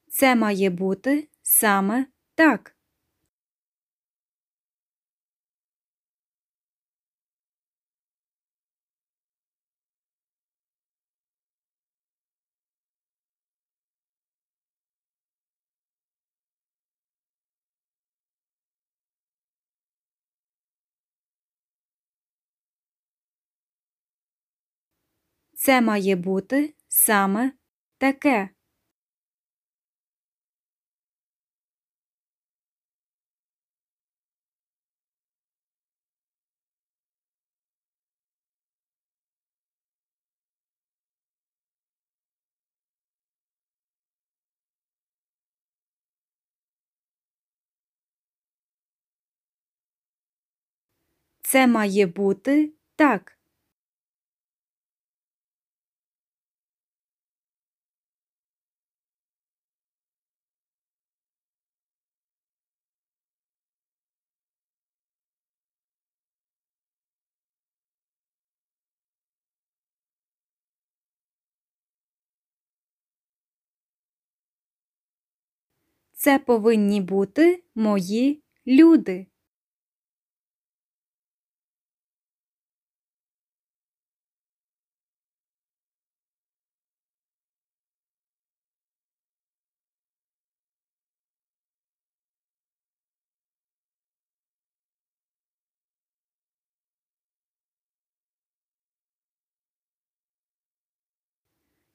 Це 0.08 0.34
має 0.34 0.70
бути 0.70 1.28
саме 1.42 2.06
так. 2.34 2.77
Це 25.68 25.80
має 25.80 26.16
бути 26.16 26.74
саме 26.88 27.52
таке. 27.98 28.48
Це 51.42 51.66
має 51.66 52.06
бути 52.06 52.72
так. 52.96 53.37
Це 76.28 76.38
повинні 76.38 77.00
бути 77.00 77.62
мої 77.74 78.42
люди. 78.66 79.26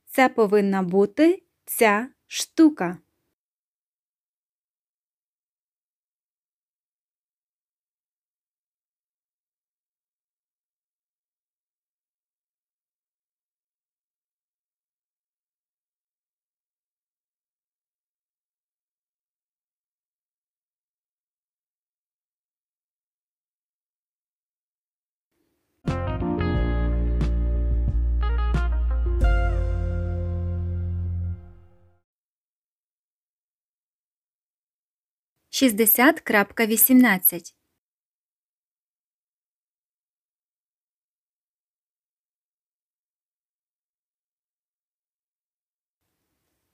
Це 0.05 0.29
повинна 0.29 0.83
бути 0.83 1.43
ця 1.65 2.07
штука. 2.27 2.97
Шістдесят 35.55 36.19
крапка 36.19 36.65
вісімнадцять. 36.65 37.55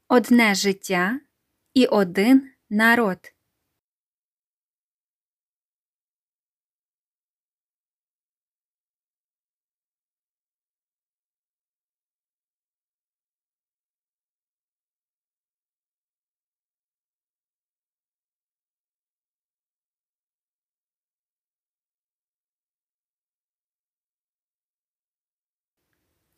Одне 0.07 0.56
життя 0.56 1.19
і 1.73 1.85
один 1.85 2.51
народ. 2.69 3.34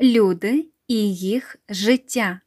Люди 0.02 0.70
і 0.88 1.16
їх 1.16 1.56
життя. 1.70 2.42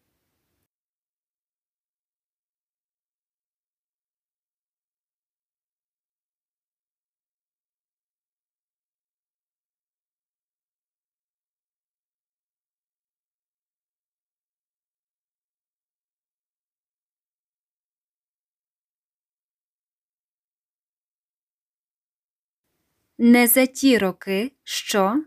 Не 23.19 23.47
за 23.47 23.67
ті 23.67 23.99
роки, 23.99 24.53
що 24.65 25.25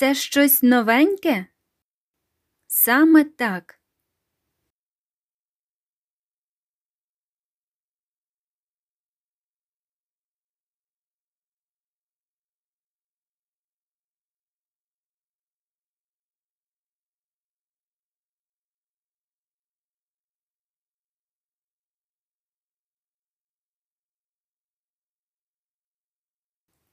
це 0.00 0.14
щось 0.14 0.62
новеньке? 0.62 1.46
Саме 2.66 3.24
так. 3.24 3.80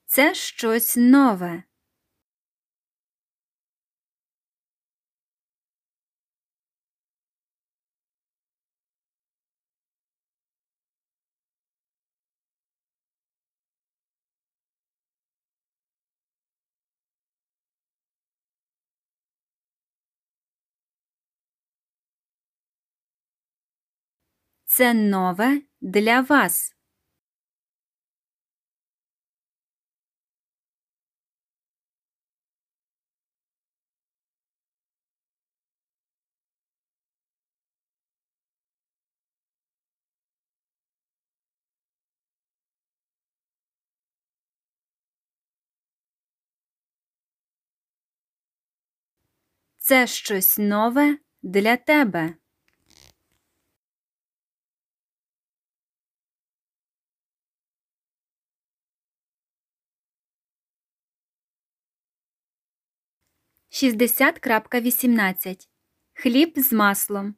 Це 0.06 0.34
щось 0.34 0.96
нове. 0.96 1.67
Це 24.78 24.94
нове 24.94 25.62
для 25.80 26.20
вас. 26.20 26.74
Це 49.78 50.06
щось 50.06 50.58
нове 50.58 51.18
для 51.42 51.76
тебе. 51.76 52.34
Шістдесят 63.78 64.38
крапка 64.38 64.80
вісімнадцять. 64.80 65.70
Хліб 66.14 66.52
з 66.56 66.72
маслом. 66.72 67.34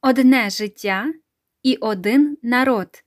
Одне 0.00 0.50
життя 0.50 1.14
і 1.62 1.76
один 1.76 2.38
народ. 2.42 3.03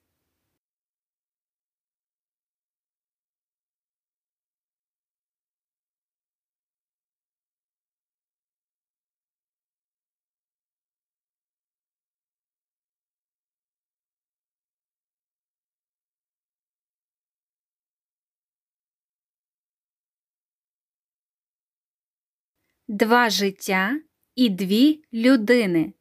Два 22.90 23.30
життя 23.30 24.02
і 24.36 24.50
дві 24.50 25.04
людини. 25.14 25.94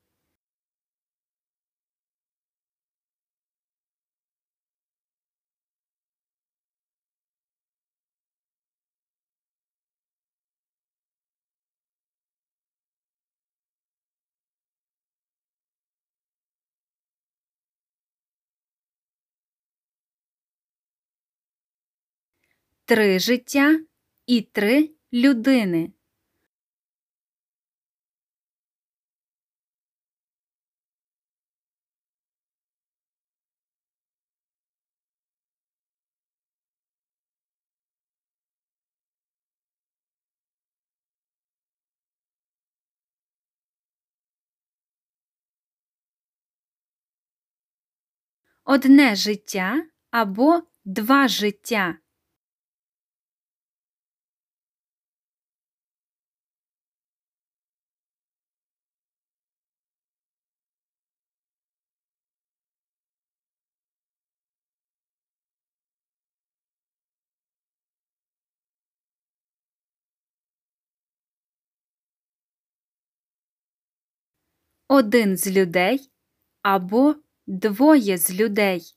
Три 22.84 23.18
життя 23.18 23.80
і 24.26 24.42
три 24.42 24.90
людини. 25.12 25.95
Одне 48.66 49.14
життя 49.16 49.86
або 50.10 50.62
два 50.84 51.28
життя. 51.28 51.98
Один 74.88 75.36
з 75.36 75.46
людей 75.46 76.10
або 76.62 77.14
двоє 77.46 78.18
з 78.18 78.34
людей. 78.40 78.96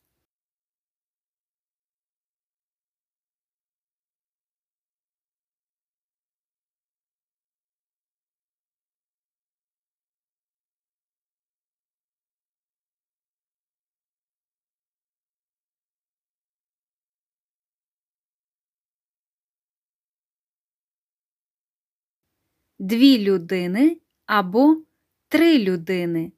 Дві 22.80 23.17
людини 23.23 23.97
або 24.26 24.84
три 25.30 25.59
людини. 25.59 26.31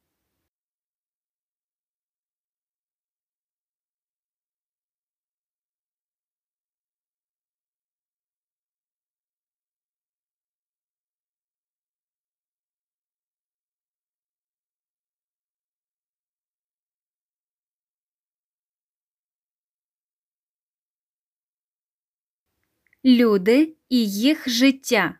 Люди 23.05 23.75
і 23.89 24.09
їх 24.11 24.49
життя. 24.49 25.19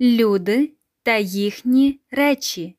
Люди 0.00 0.72
та 1.02 1.16
їхні 1.18 2.00
речі. 2.10 2.76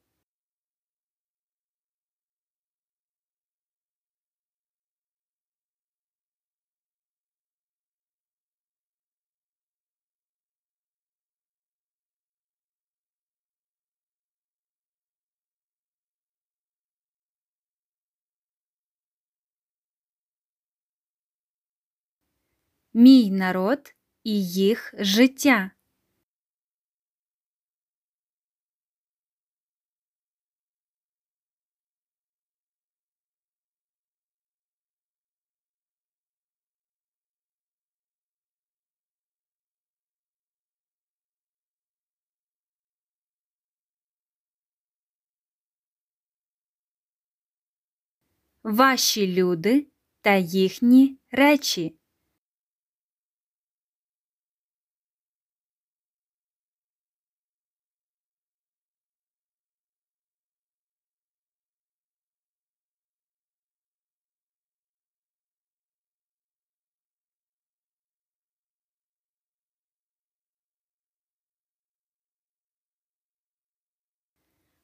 Мій 22.98 23.32
народ 23.32 23.95
і 24.24 24.45
їх 24.45 24.94
життя. 24.98 25.72
Ваші 48.64 49.34
люди 49.34 49.88
та 50.22 50.36
їхні 50.36 51.19
речі. 51.32 51.98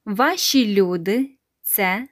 Ваші 0.06 0.74
люди 0.74 1.38
це 1.62 2.08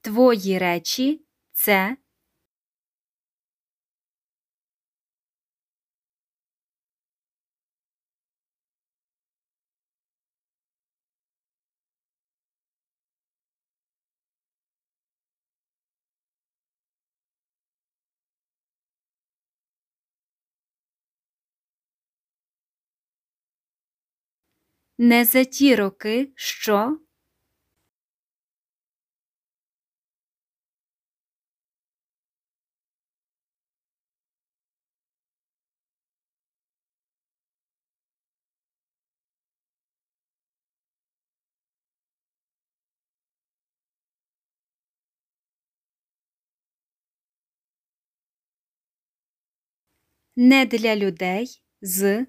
твої 0.00 0.58
речі 0.58 1.24
це 1.52 1.96
не 24.98 25.24
за 25.24 25.44
ті 25.44 25.74
роки, 25.74 26.32
що? 26.36 26.98
Не 50.36 50.66
для 50.66 50.96
людей 50.96 51.62
з 51.82 52.26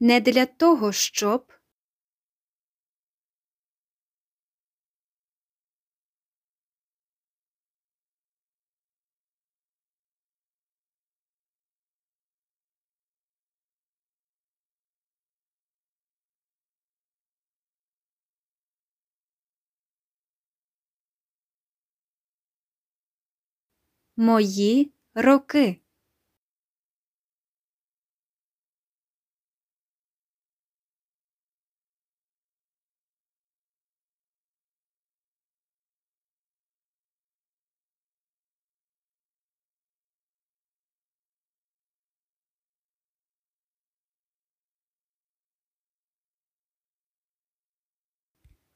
не 0.00 0.20
для 0.20 0.46
того, 0.46 0.92
щоб. 0.92 1.52
Мої 24.16 24.92
роки 25.14 25.80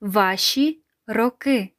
Ваші 0.01 0.82
роки. 1.06 1.74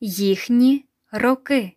Їхні 0.00 0.88
роки. 1.12 1.76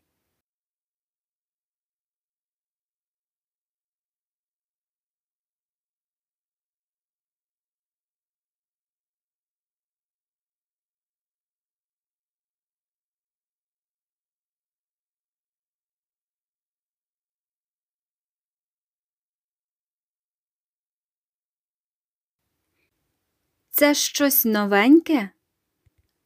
Це 23.77 23.93
щось 23.93 24.45
новеньке? 24.45 25.29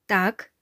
Так. 0.05 0.53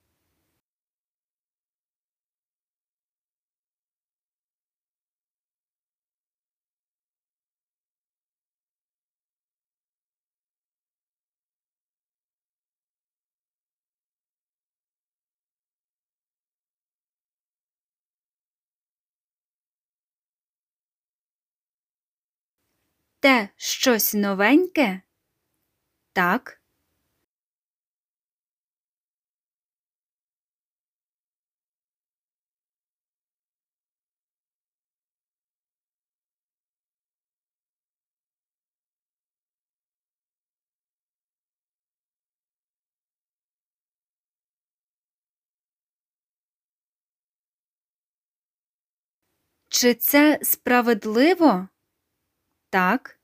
Те 23.19 23.49
щось 23.55 24.13
новеньке? 24.13 25.01
Так. 26.13 26.58
Чи 49.79 49.93
це 49.95 50.39
справедливо? 50.43 51.67
Так. 52.69 53.19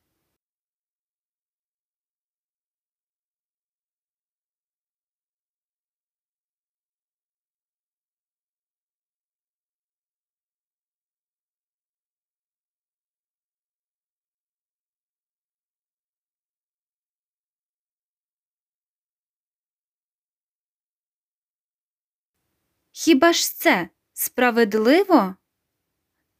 Хіба 22.91 23.33
ж 23.33 23.55
це 23.55 23.89
справедливо? 24.13 25.35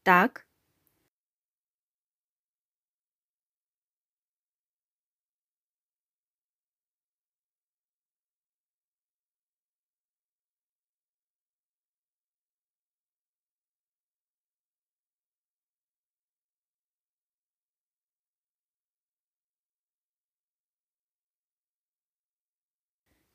Так. 0.06 0.46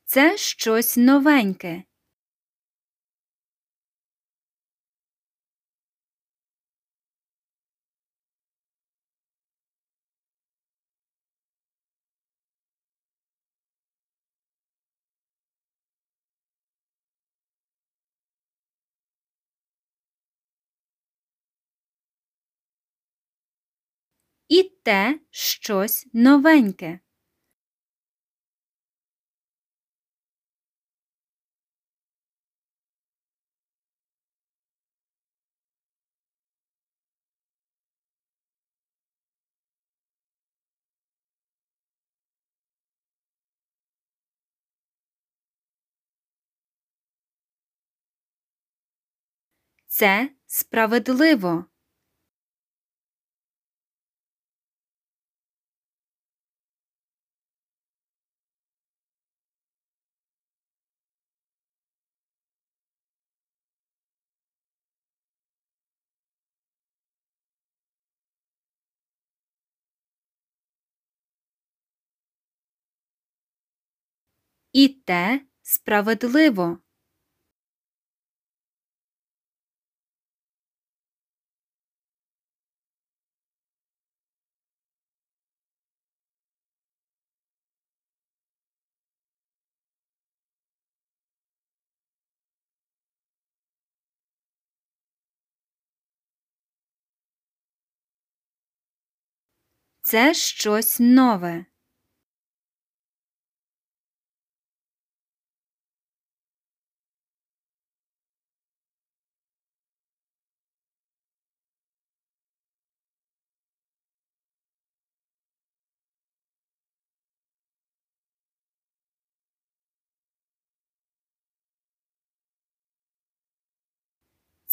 Це 0.05 0.37
щось 0.37 0.97
новеньке. 0.97 1.83
І 24.57 24.63
те 24.83 25.19
щось 25.31 26.07
новеньке. 26.13 26.99
Це 49.87 50.29
справедливо. 50.47 51.65
І 74.73 74.87
те 74.87 75.41
справедливо. 75.61 76.77
Це 100.01 100.33
щось 100.33 100.99
нове. 100.99 101.65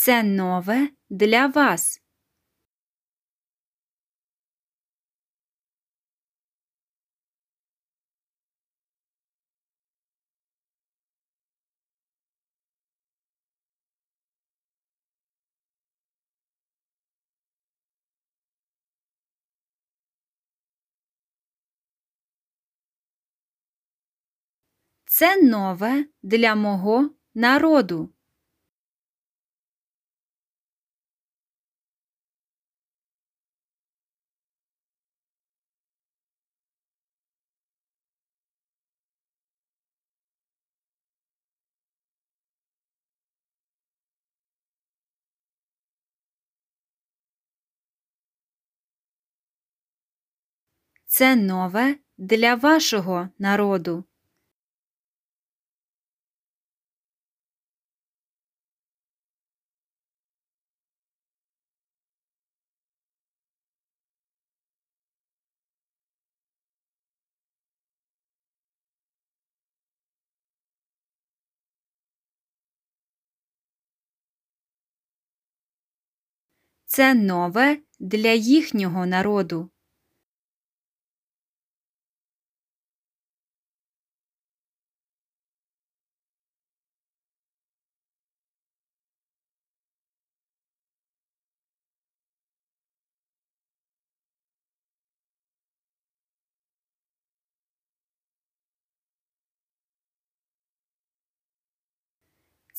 Це 0.09 0.23
нове 0.23 0.89
для 1.11 1.47
вас. 1.47 2.03
Це 25.05 25.43
нове 25.43 26.07
для 26.23 26.55
мого 26.55 27.11
народу. 27.35 28.13
Це 51.11 51.37
нове 51.37 51.97
для 52.19 52.55
вашого 52.55 53.29
народу. 53.39 54.05
Це 76.87 77.15
нове 77.15 77.79
для 78.01 78.33
їхнього 78.33 79.07
народу. 79.07 79.71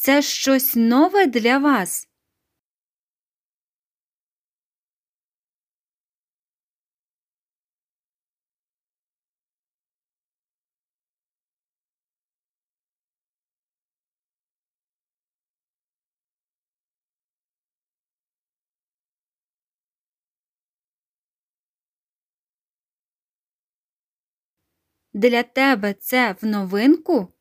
Це 0.02 0.22
щось 0.22 0.76
нове 0.76 1.26
для 1.28 1.58
вас. 1.58 2.08
Для 25.14 25.44
тебе 25.44 25.94
це 25.94 26.36
в 26.42 26.46
новинку? 26.46 27.34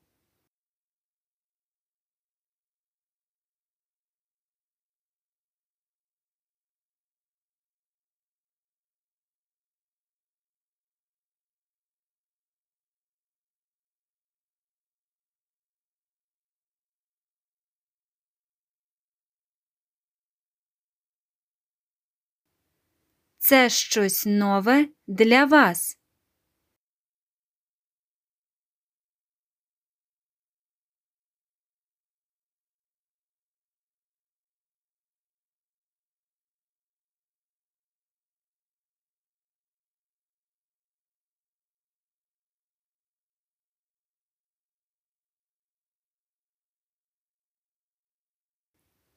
Це 23.48 23.68
щось 23.68 24.26
нове 24.26 24.88
для 25.06 25.44
вас. 25.44 25.98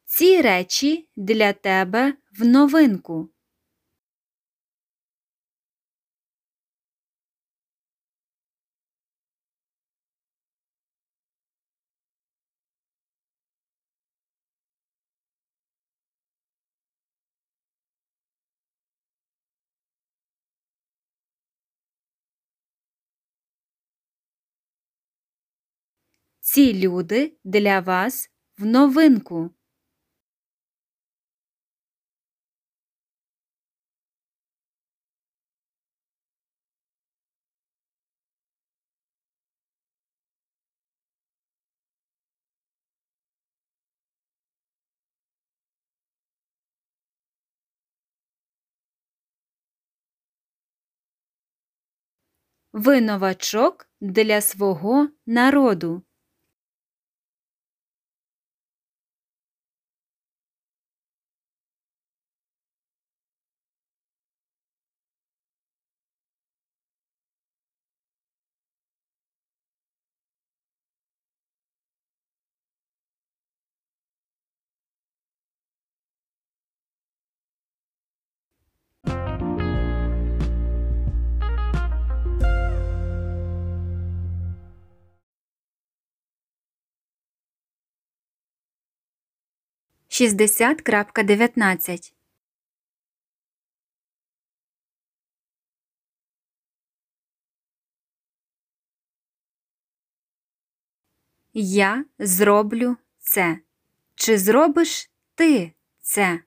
Ці 0.05 0.41
речі 0.41 1.09
для 1.15 1.53
тебе 1.53 2.13
в 2.39 2.45
новинку. 2.45 3.29
Ці 26.52 26.73
люди 26.73 27.38
для 27.44 27.80
вас 27.80 28.30
в 28.57 28.65
новинку. 28.65 29.49
Ви 52.73 53.02
новачок 53.02 53.90
для 54.02 54.41
свого 54.41 55.10
народу. 55.26 56.03
Шістдесят 90.22 90.81
крапка 90.81 91.23
дев'ятнадцять. 91.23 92.14
Я 101.53 102.06
зроблю 102.19 102.98
це. 103.19 103.60
Чи 104.15 104.38
зробиш 104.38 105.11
ти 105.35 105.73
це? 106.02 106.43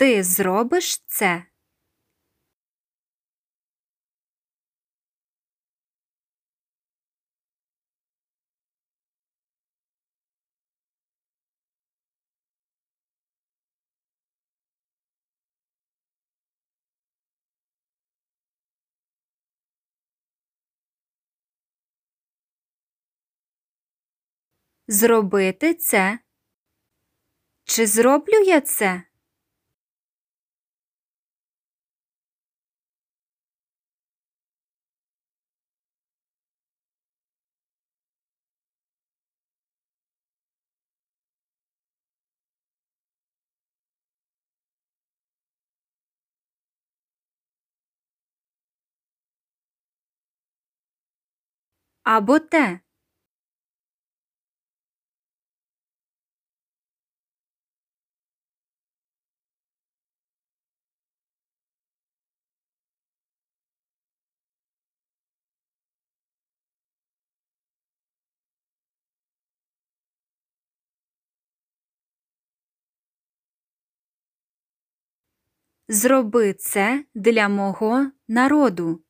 Ти 0.00 0.22
зробиш 0.24 0.98
це? 1.06 1.44
Зробити 24.88 25.74
це? 25.74 26.18
Чи 27.64 27.86
зроблю 27.86 28.34
я 28.46 28.60
це? 28.60 29.09
Або 52.10 52.38
те. 52.38 52.80
Зроби 75.88 76.52
це 76.54 77.04
для 77.14 77.48
мого 77.48 78.10
народу. 78.28 79.02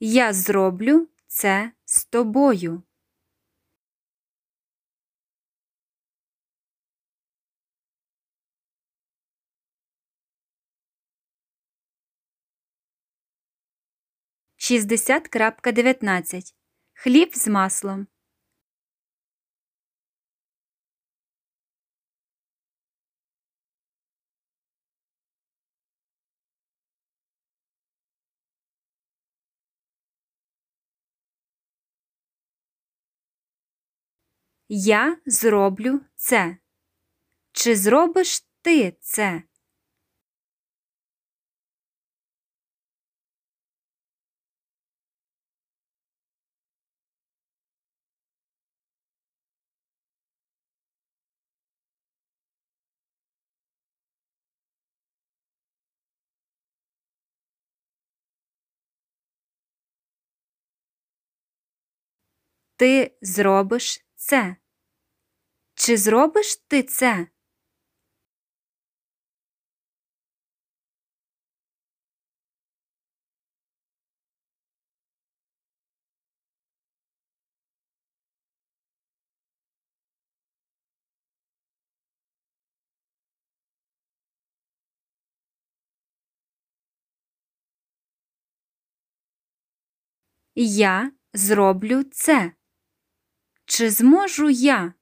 Я 0.00 0.32
зроблю 0.32 1.08
це 1.26 1.72
з 1.84 2.04
тобою. 2.04 2.82
Шістдесят 14.56 15.28
крапка 15.28 15.72
дев'ятнадцять. 15.72 16.54
Хліб 16.94 17.34
з 17.34 17.48
маслом. 17.48 18.06
Я 34.68 35.16
зроблю 35.26 36.00
це. 36.16 36.56
Чи 37.52 37.76
зробиш 37.76 38.46
ти 38.62 38.96
це? 39.00 39.42
Ти 62.76 63.16
зробиш 63.22 64.05
це. 64.16 64.56
Чи 65.74 65.96
зробиш 65.96 66.56
ти 66.56 66.82
це? 66.82 67.26
Я 90.54 91.12
зроблю 91.34 92.02
це. 92.02 92.52
Чи 93.66 93.90
зможу 93.90 94.50
я? 94.50 94.94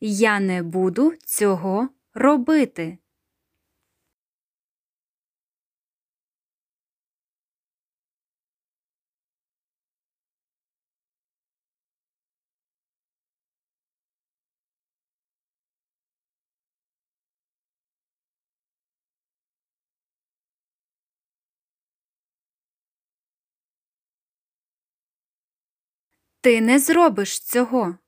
Я 0.00 0.40
не 0.40 0.62
буду 0.62 1.12
цього 1.24 1.88
робити. 2.14 2.98
Ти 26.44 26.60
не 26.60 26.78
зробиш 26.78 27.40
цього. 27.40 27.98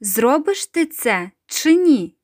Зробиш 0.00 0.66
ти 0.66 0.86
це 0.86 1.30
чи 1.46 1.74
ні? 1.74 2.21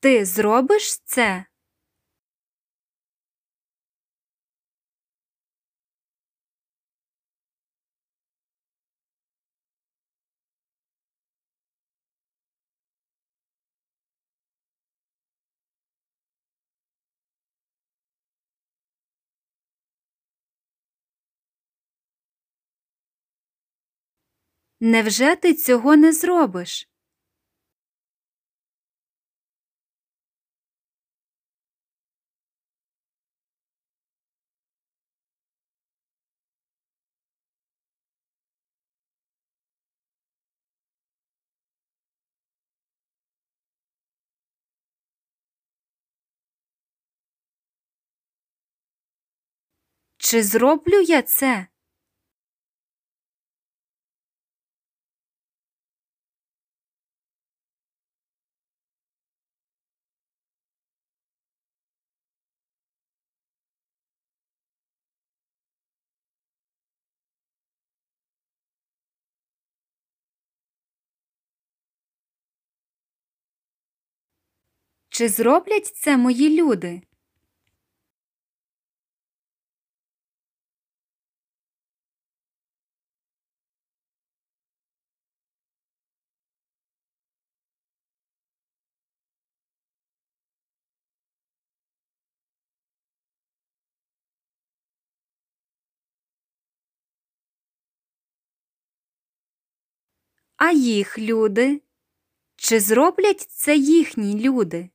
Ти 0.00 0.24
зробиш 0.24 0.98
це? 1.04 1.44
Невже 24.80 25.36
ти 25.36 25.54
цього 25.54 25.96
не 25.96 26.12
зробиш? 26.12 26.88
Чи 50.30 50.42
зроблю 50.42 51.00
я 51.00 51.22
це? 51.22 51.66
Чи 75.08 75.28
зроблять 75.28 75.86
це 75.86 76.16
мої 76.16 76.62
люди? 76.62 77.02
А 100.60 100.70
їх 100.72 101.18
люди? 101.18 101.82
Чи 102.56 102.80
зроблять 102.80 103.40
це 103.40 103.76
їхні 103.76 104.40
люди? 104.40 104.90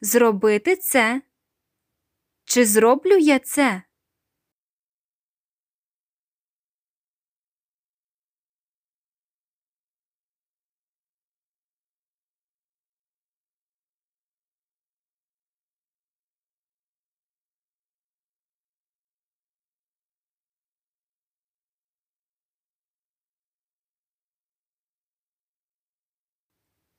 Зробити 0.00 0.76
це? 0.76 1.22
Чи 2.46 2.64
зроблю 2.66 3.16
я 3.18 3.38
це? 3.38 3.82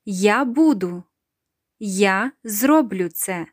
Я 0.04 0.44
буду. 0.44 1.02
Я 1.80 2.32
зроблю 2.44 3.08
це. 3.08 3.46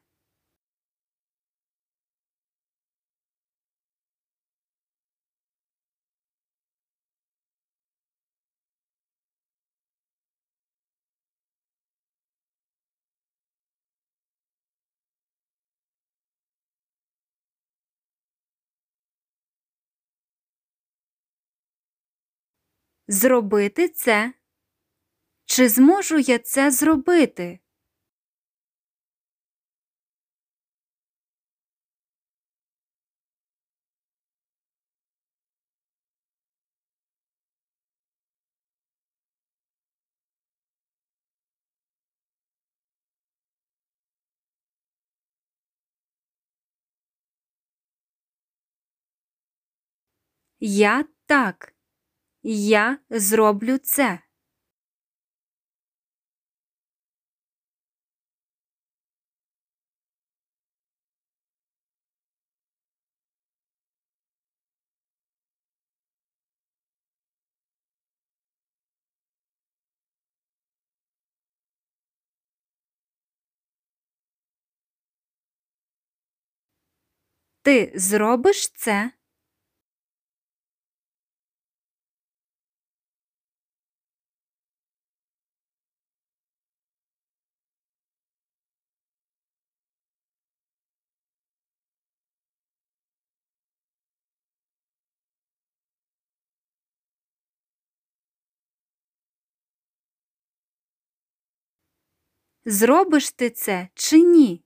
Зробити 23.07 23.87
це? 23.89 24.33
Чи 25.45 25.69
зможу 25.69 26.19
я 26.19 26.39
це 26.39 26.71
зробити? 26.71 27.59
Я 50.59 51.05
так. 51.25 51.74
Я 52.47 52.97
зроблю 53.09 53.77
це. 53.77 54.19
Ти 77.61 77.91
зробиш 77.95 78.69
це? 78.69 79.11
Зробиш 102.67 103.31
ти 103.31 103.49
це 103.49 103.89
чи 103.95 104.21
ні? 104.21 104.61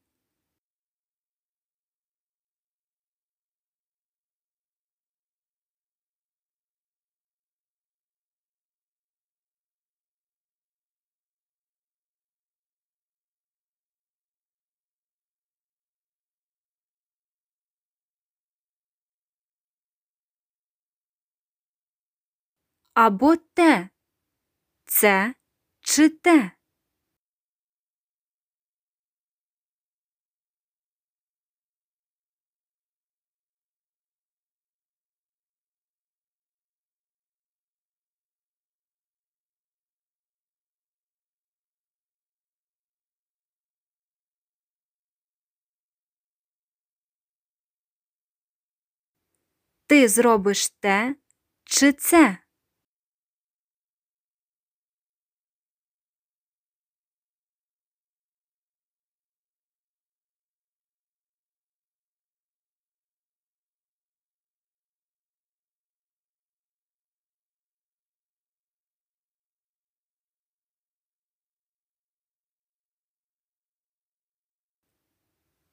Або 22.93 23.35
те. 23.35 23.89
Це 24.85 25.34
чи 25.81 26.09
те? 26.09 26.51
Ти 49.89 50.07
зробиш 50.07 50.69
те 50.69 51.15
чи 51.63 51.93
це? 51.93 52.37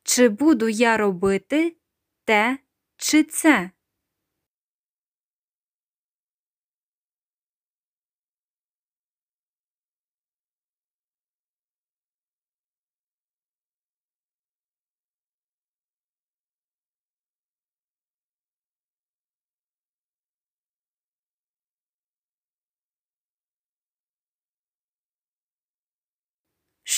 Чи 0.02 0.28
буду 0.28 0.68
я 0.68 0.97
робити 0.97 1.76
те 2.24 2.59
чи 2.97 3.24
це? 3.24 3.70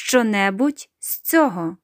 Що-небудь 0.09 0.89
з 0.99 1.21
цього. 1.21 1.77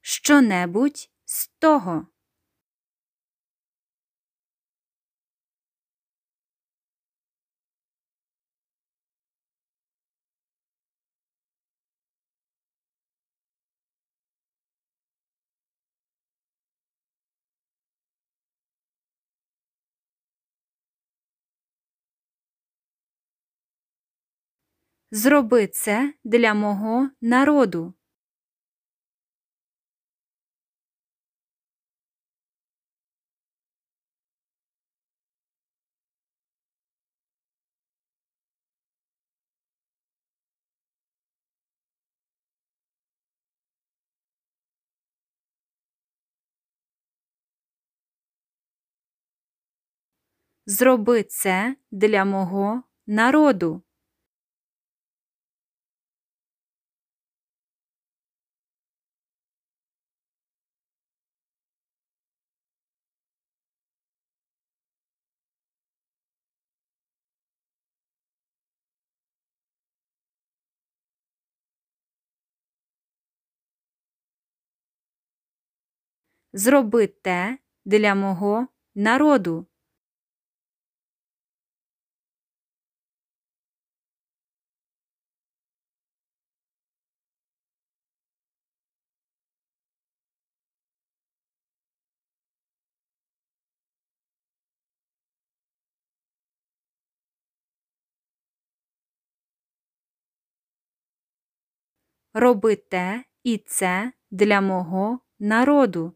Що-небудь 0.00 1.10
з 1.24 1.48
того. 1.48 2.06
Зроби 25.14 25.66
це 25.66 26.14
для 26.24 26.54
мого 26.54 27.10
народу. 27.20 27.94
Зроби 50.66 51.22
це 51.22 51.76
для 51.90 52.24
мого 52.24 52.82
народу. 53.06 53.82
Зроби 76.56 77.06
те 77.06 77.58
для 77.84 78.14
мого 78.14 78.68
народу. 78.94 79.66
Роби 102.34 102.76
те 102.76 103.24
і 103.44 103.58
це 103.58 104.12
для 104.30 104.60
мого 104.60 105.18
народу. 105.38 106.14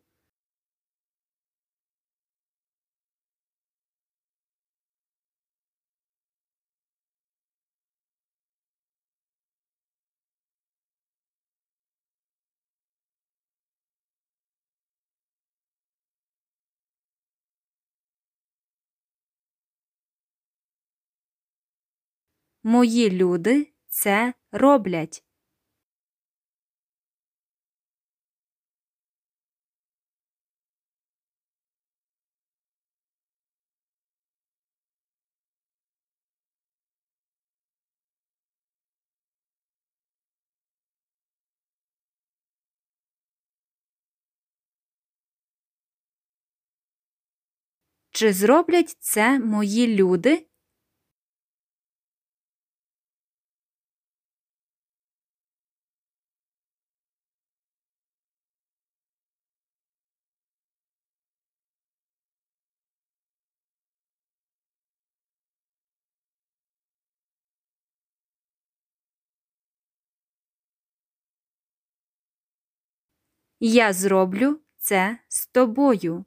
Мої 22.63 23.11
люди 23.11 23.73
це 23.89 24.35
роблять. 24.53 25.25
Чи 48.11 48.33
зроблять 48.33 48.97
це 49.01 49.39
мої 49.39 49.87
люди? 49.97 50.48
Я 73.61 73.93
зроблю 73.93 74.61
це 74.79 75.19
з 75.29 75.47
тобою. 75.47 76.25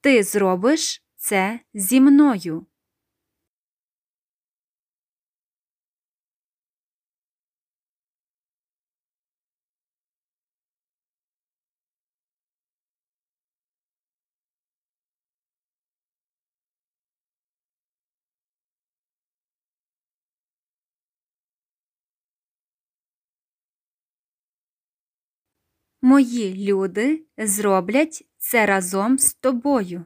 Ти 0.00 0.22
зробиш 0.22 1.02
це 1.16 1.60
зі 1.74 2.00
мною. 2.00 2.66
Мої 26.02 26.72
люди 26.72 27.24
зроблять 27.38 28.24
це 28.38 28.66
разом 28.66 29.18
з 29.18 29.34
тобою. 29.34 30.04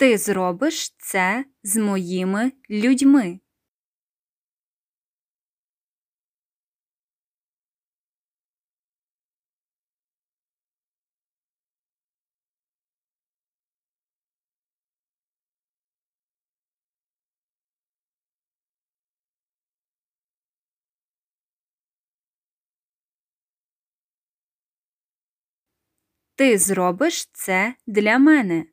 Ти 0.00 0.18
зробиш 0.18 0.94
це 0.98 1.44
з 1.62 1.76
моїми 1.76 2.52
людьми. 2.70 3.40
Ти 26.34 26.58
зробиш 26.58 27.30
це 27.32 27.74
для 27.86 28.18
мене. 28.18 28.66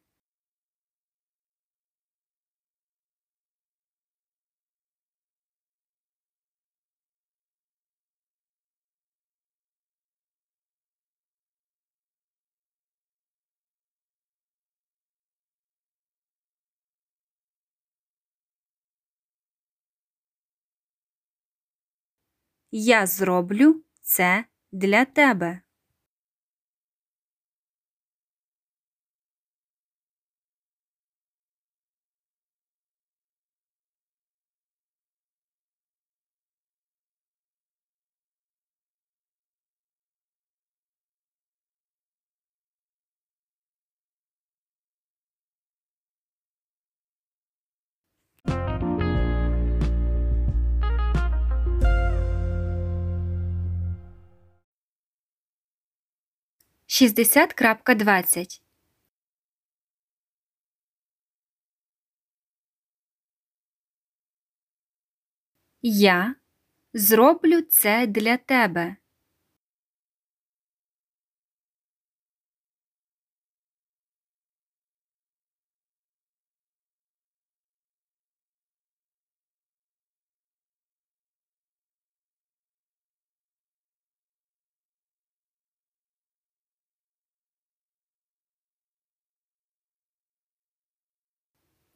Я 22.80 23.06
зроблю 23.06 23.82
це 24.02 24.44
для 24.72 25.06
тебе. 25.06 25.62
Шістдесят 56.90 57.54
крапка 57.54 57.96
двадцять. 57.96 58.64
Я 65.82 66.36
зроблю 66.94 67.62
це 67.62 68.08
для 68.08 68.38
тебе. 68.38 68.96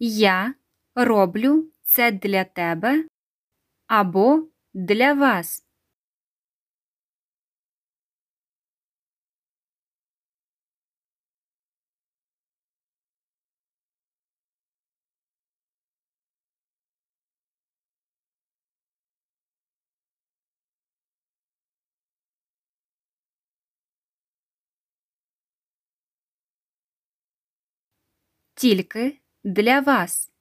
Я 0.04 0.54
роблю 0.96 1.72
це 1.84 2.12
для 2.12 2.44
тебе 2.44 3.06
або 3.88 4.48
для 4.74 5.14
вас. 5.14 5.66
Тільки 28.56 29.21
для 29.44 29.80
вас. 29.82 30.32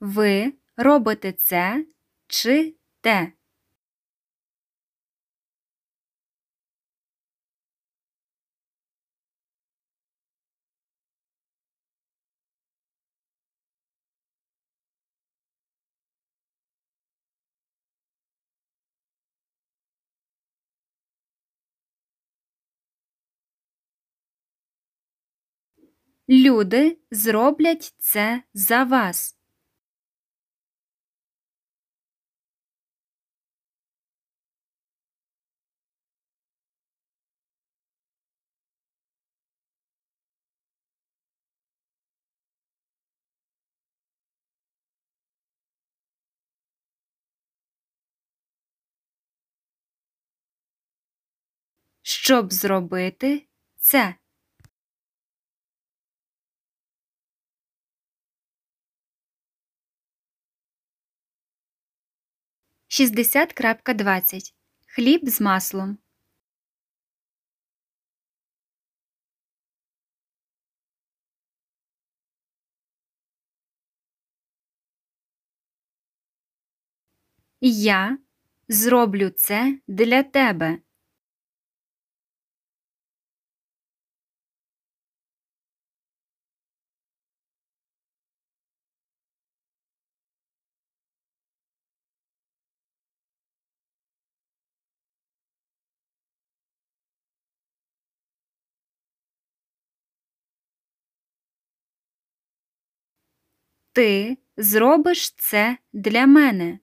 Ви 0.00 0.52
робите 0.76 1.32
це 1.32 1.86
чи 2.26 2.74
те? 3.00 3.32
Люди 26.28 26.98
зроблять 27.10 27.94
це 27.98 28.42
за 28.54 28.84
вас. 28.84 29.36
Щоб 52.02 52.52
зробити 52.52 53.46
це. 53.76 54.14
Шістдесят 62.96 63.52
крапка 63.52 63.94
двадцять. 63.94 64.54
Хліб 64.86 65.28
з 65.28 65.40
маслом. 65.40 65.98
Я 77.60 78.18
зроблю 78.68 79.30
це 79.30 79.78
для 79.88 80.22
тебе. 80.22 80.78
Ти 103.96 104.38
зробиш 104.56 105.30
це 105.30 105.78
для 105.92 106.26
мене. 106.26 106.78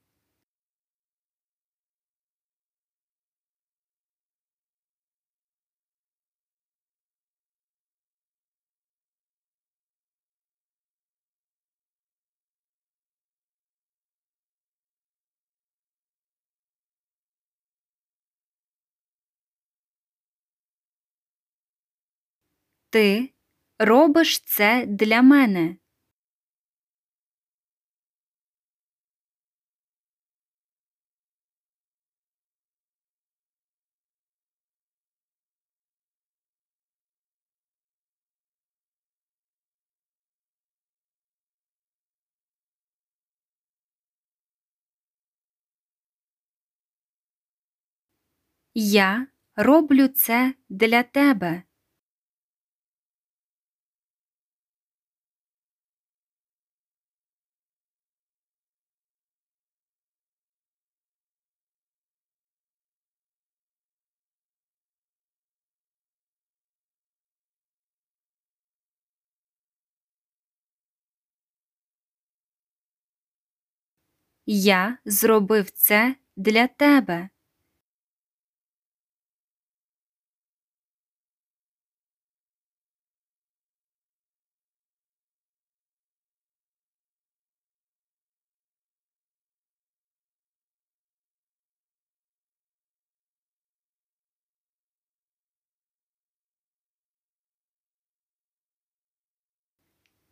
Ти 22.90 23.30
робиш 23.80 24.40
це 24.40 24.86
для 24.88 25.22
мене. 25.22 25.76
Я 48.76 49.28
роблю 49.56 50.08
це 50.08 50.54
для 50.70 51.04
тебе. 51.04 51.64
Я 74.46 74.98
зробив 75.06 75.70
це 75.72 76.16
для 76.36 76.68
тебе. 76.68 77.30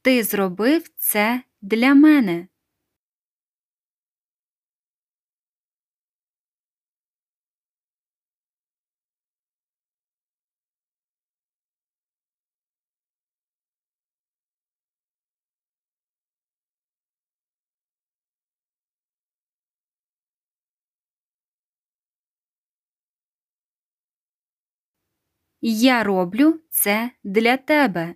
Ти 0.02 0.24
зробив 0.24 0.84
це 0.98 1.42
для 1.62 1.94
мене. 1.94 2.48
Я 25.62 26.04
роблю 26.04 26.60
це 26.70 27.12
для 27.24 27.58
тебе. 27.58 28.16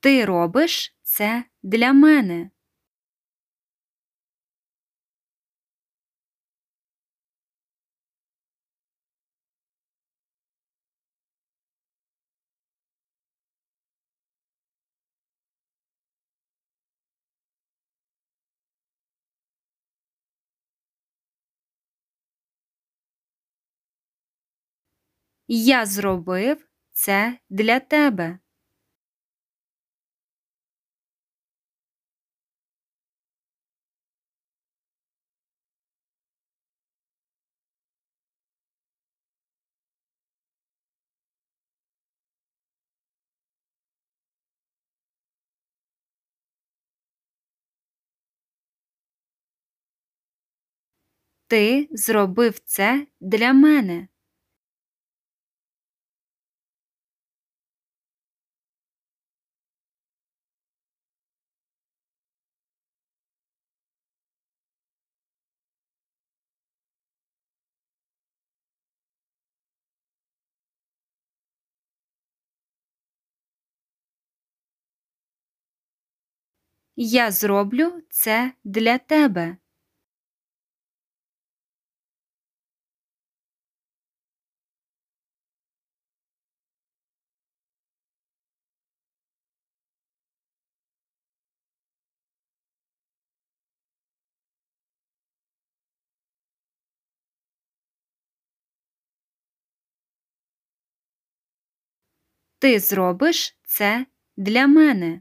Ти 0.00 0.24
робиш 0.24 0.96
це 1.02 1.44
для 1.62 1.92
мене. 1.92 2.50
Я 25.48 25.86
зробив 25.86 26.68
це 26.92 27.38
для 27.50 27.80
тебе. 27.80 28.38
Ти 51.48 51.88
зробив 51.92 52.58
це 52.58 53.06
для 53.20 53.52
мене. 53.52 54.08
Я 76.96 77.30
зроблю 77.30 77.92
це 78.10 78.52
для 78.64 78.98
тебе. 78.98 79.56
Ти 102.58 102.78
зробиш 102.80 103.56
це 103.64 104.06
для 104.36 104.66
мене. 104.66 105.20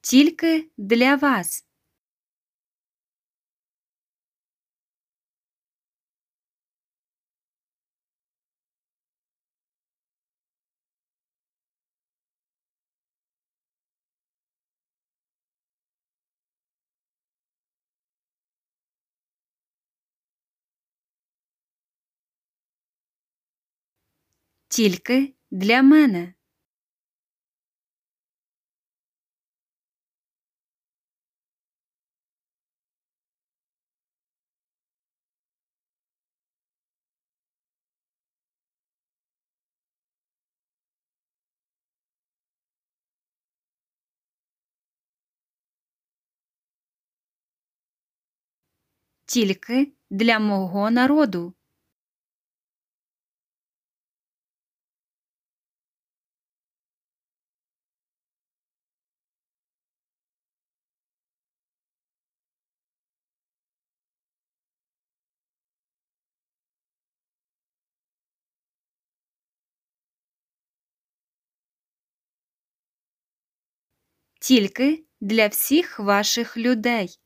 Тільки 0.00 0.70
для 0.78 1.14
вас. 1.16 1.67
тільки 24.78 25.34
для 25.50 25.82
мене. 25.82 26.34
Тільки 49.26 49.92
для 50.10 50.38
мого 50.38 50.90
народу. 50.90 51.57
Тільки 74.48 75.04
для 75.20 75.46
всіх 75.46 75.98
ваших 75.98 76.56
людей. 76.56 77.20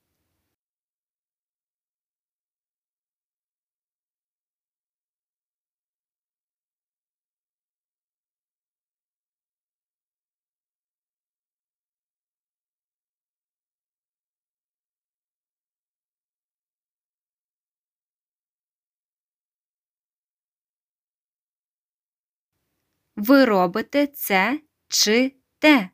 Ви 23.16 23.44
робите 23.44 24.07
це 24.07 24.61
чи 24.89 25.36
те. 25.59 25.90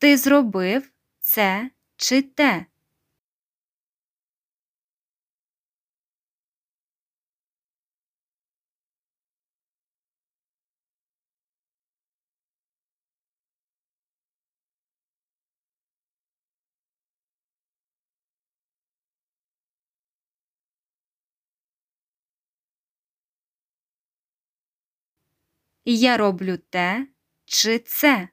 Ти 0.00 0.16
зробив 0.16 0.90
це 1.18 1.70
чи 1.96 2.22
те. 2.22 2.66
Я 25.84 26.16
роблю 26.16 26.58
те 26.58 27.06
чи 27.44 27.78
це. 27.78 28.28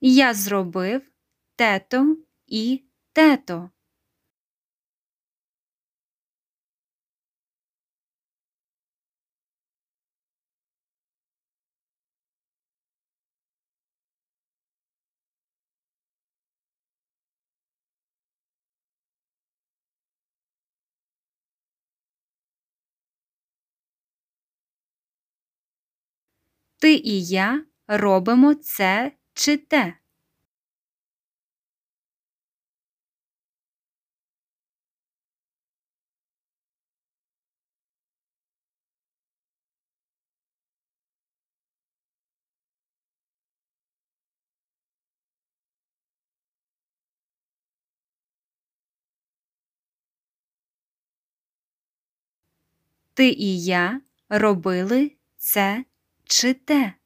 Я 0.00 0.34
зробив 0.34 1.10
тето 1.56 2.16
і 2.46 2.84
тето. 3.12 3.70
Ти 26.80 26.94
і 26.94 27.26
я 27.26 27.64
робимо 27.88 28.54
це 28.54 29.12
чи 29.38 29.56
те. 29.56 29.94
Ти 53.14 53.28
і 53.28 53.64
я 53.64 54.00
робили 54.28 55.12
це 55.36 55.84
чи 56.24 56.54
те. 56.54 56.97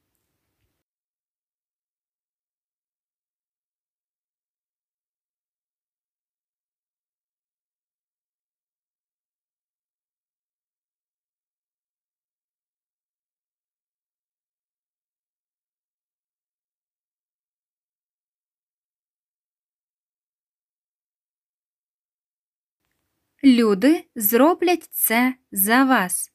Люди 23.45 24.05
зроблять 24.17 24.89
це 24.93 25.35
за 25.53 25.85
вас. 25.85 26.33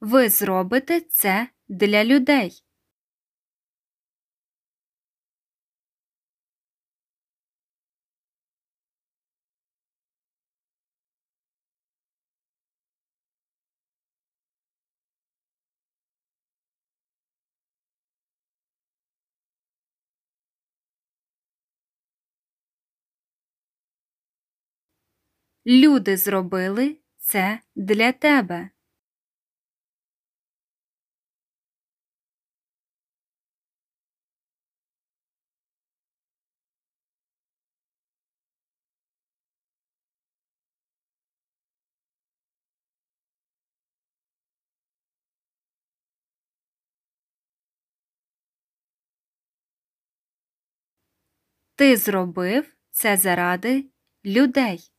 Ви 0.00 0.28
зробите 0.28 1.00
це 1.00 1.48
для 1.68 2.04
людей. 2.04 2.62
Люди 25.66 26.16
зробили 26.16 26.96
це 27.18 27.60
для 27.76 28.12
тебе. 28.12 28.70
Ти 51.74 51.96
зробив 51.96 52.76
це 52.90 53.16
заради 53.16 53.84
людей. 54.24 54.91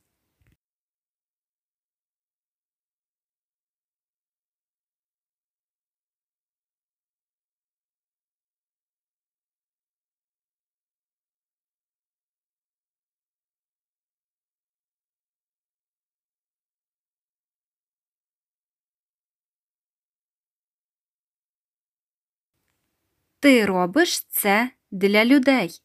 Ти 23.43 23.65
робиш 23.65 24.23
це 24.29 24.69
для 24.91 25.25
людей. 25.25 25.81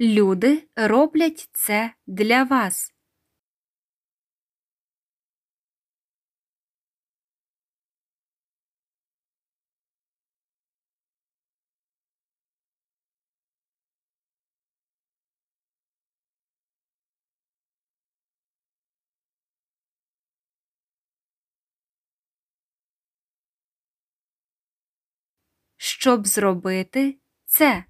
Люди 0.00 0.68
роблять 0.76 1.48
це 1.52 1.94
для 2.06 2.42
вас. 2.44 2.93
Щоб 26.04 26.26
зробити 26.26 27.18
це. 27.46 27.84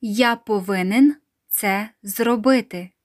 Я 0.00 0.36
повинен 0.36 1.16
це 1.48 1.90
зробити. 2.02 2.95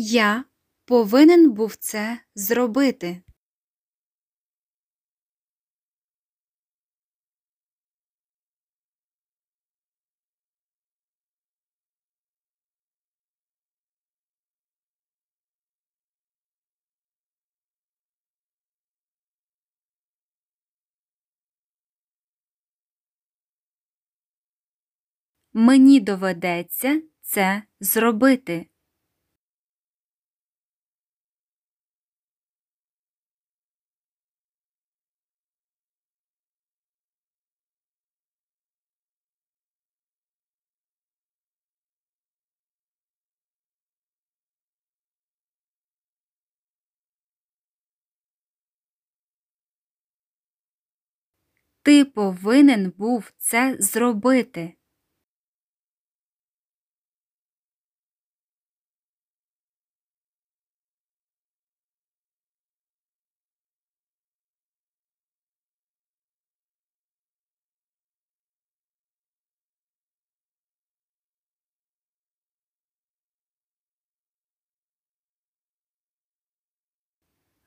Я 0.00 0.44
повинен 0.84 1.52
був 1.52 1.76
це 1.76 2.20
зробити. 2.34 3.22
Мені 25.52 26.00
доведеться 26.00 27.02
це 27.22 27.62
зробити. 27.80 28.66
Ти 51.88 52.04
повинен 52.04 52.92
був 52.98 53.32
це 53.38 53.76
зробити. 53.80 54.74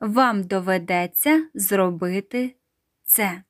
Вам 0.00 0.42
доведеться 0.42 1.50
зробити 1.54 2.56
це. 3.04 3.42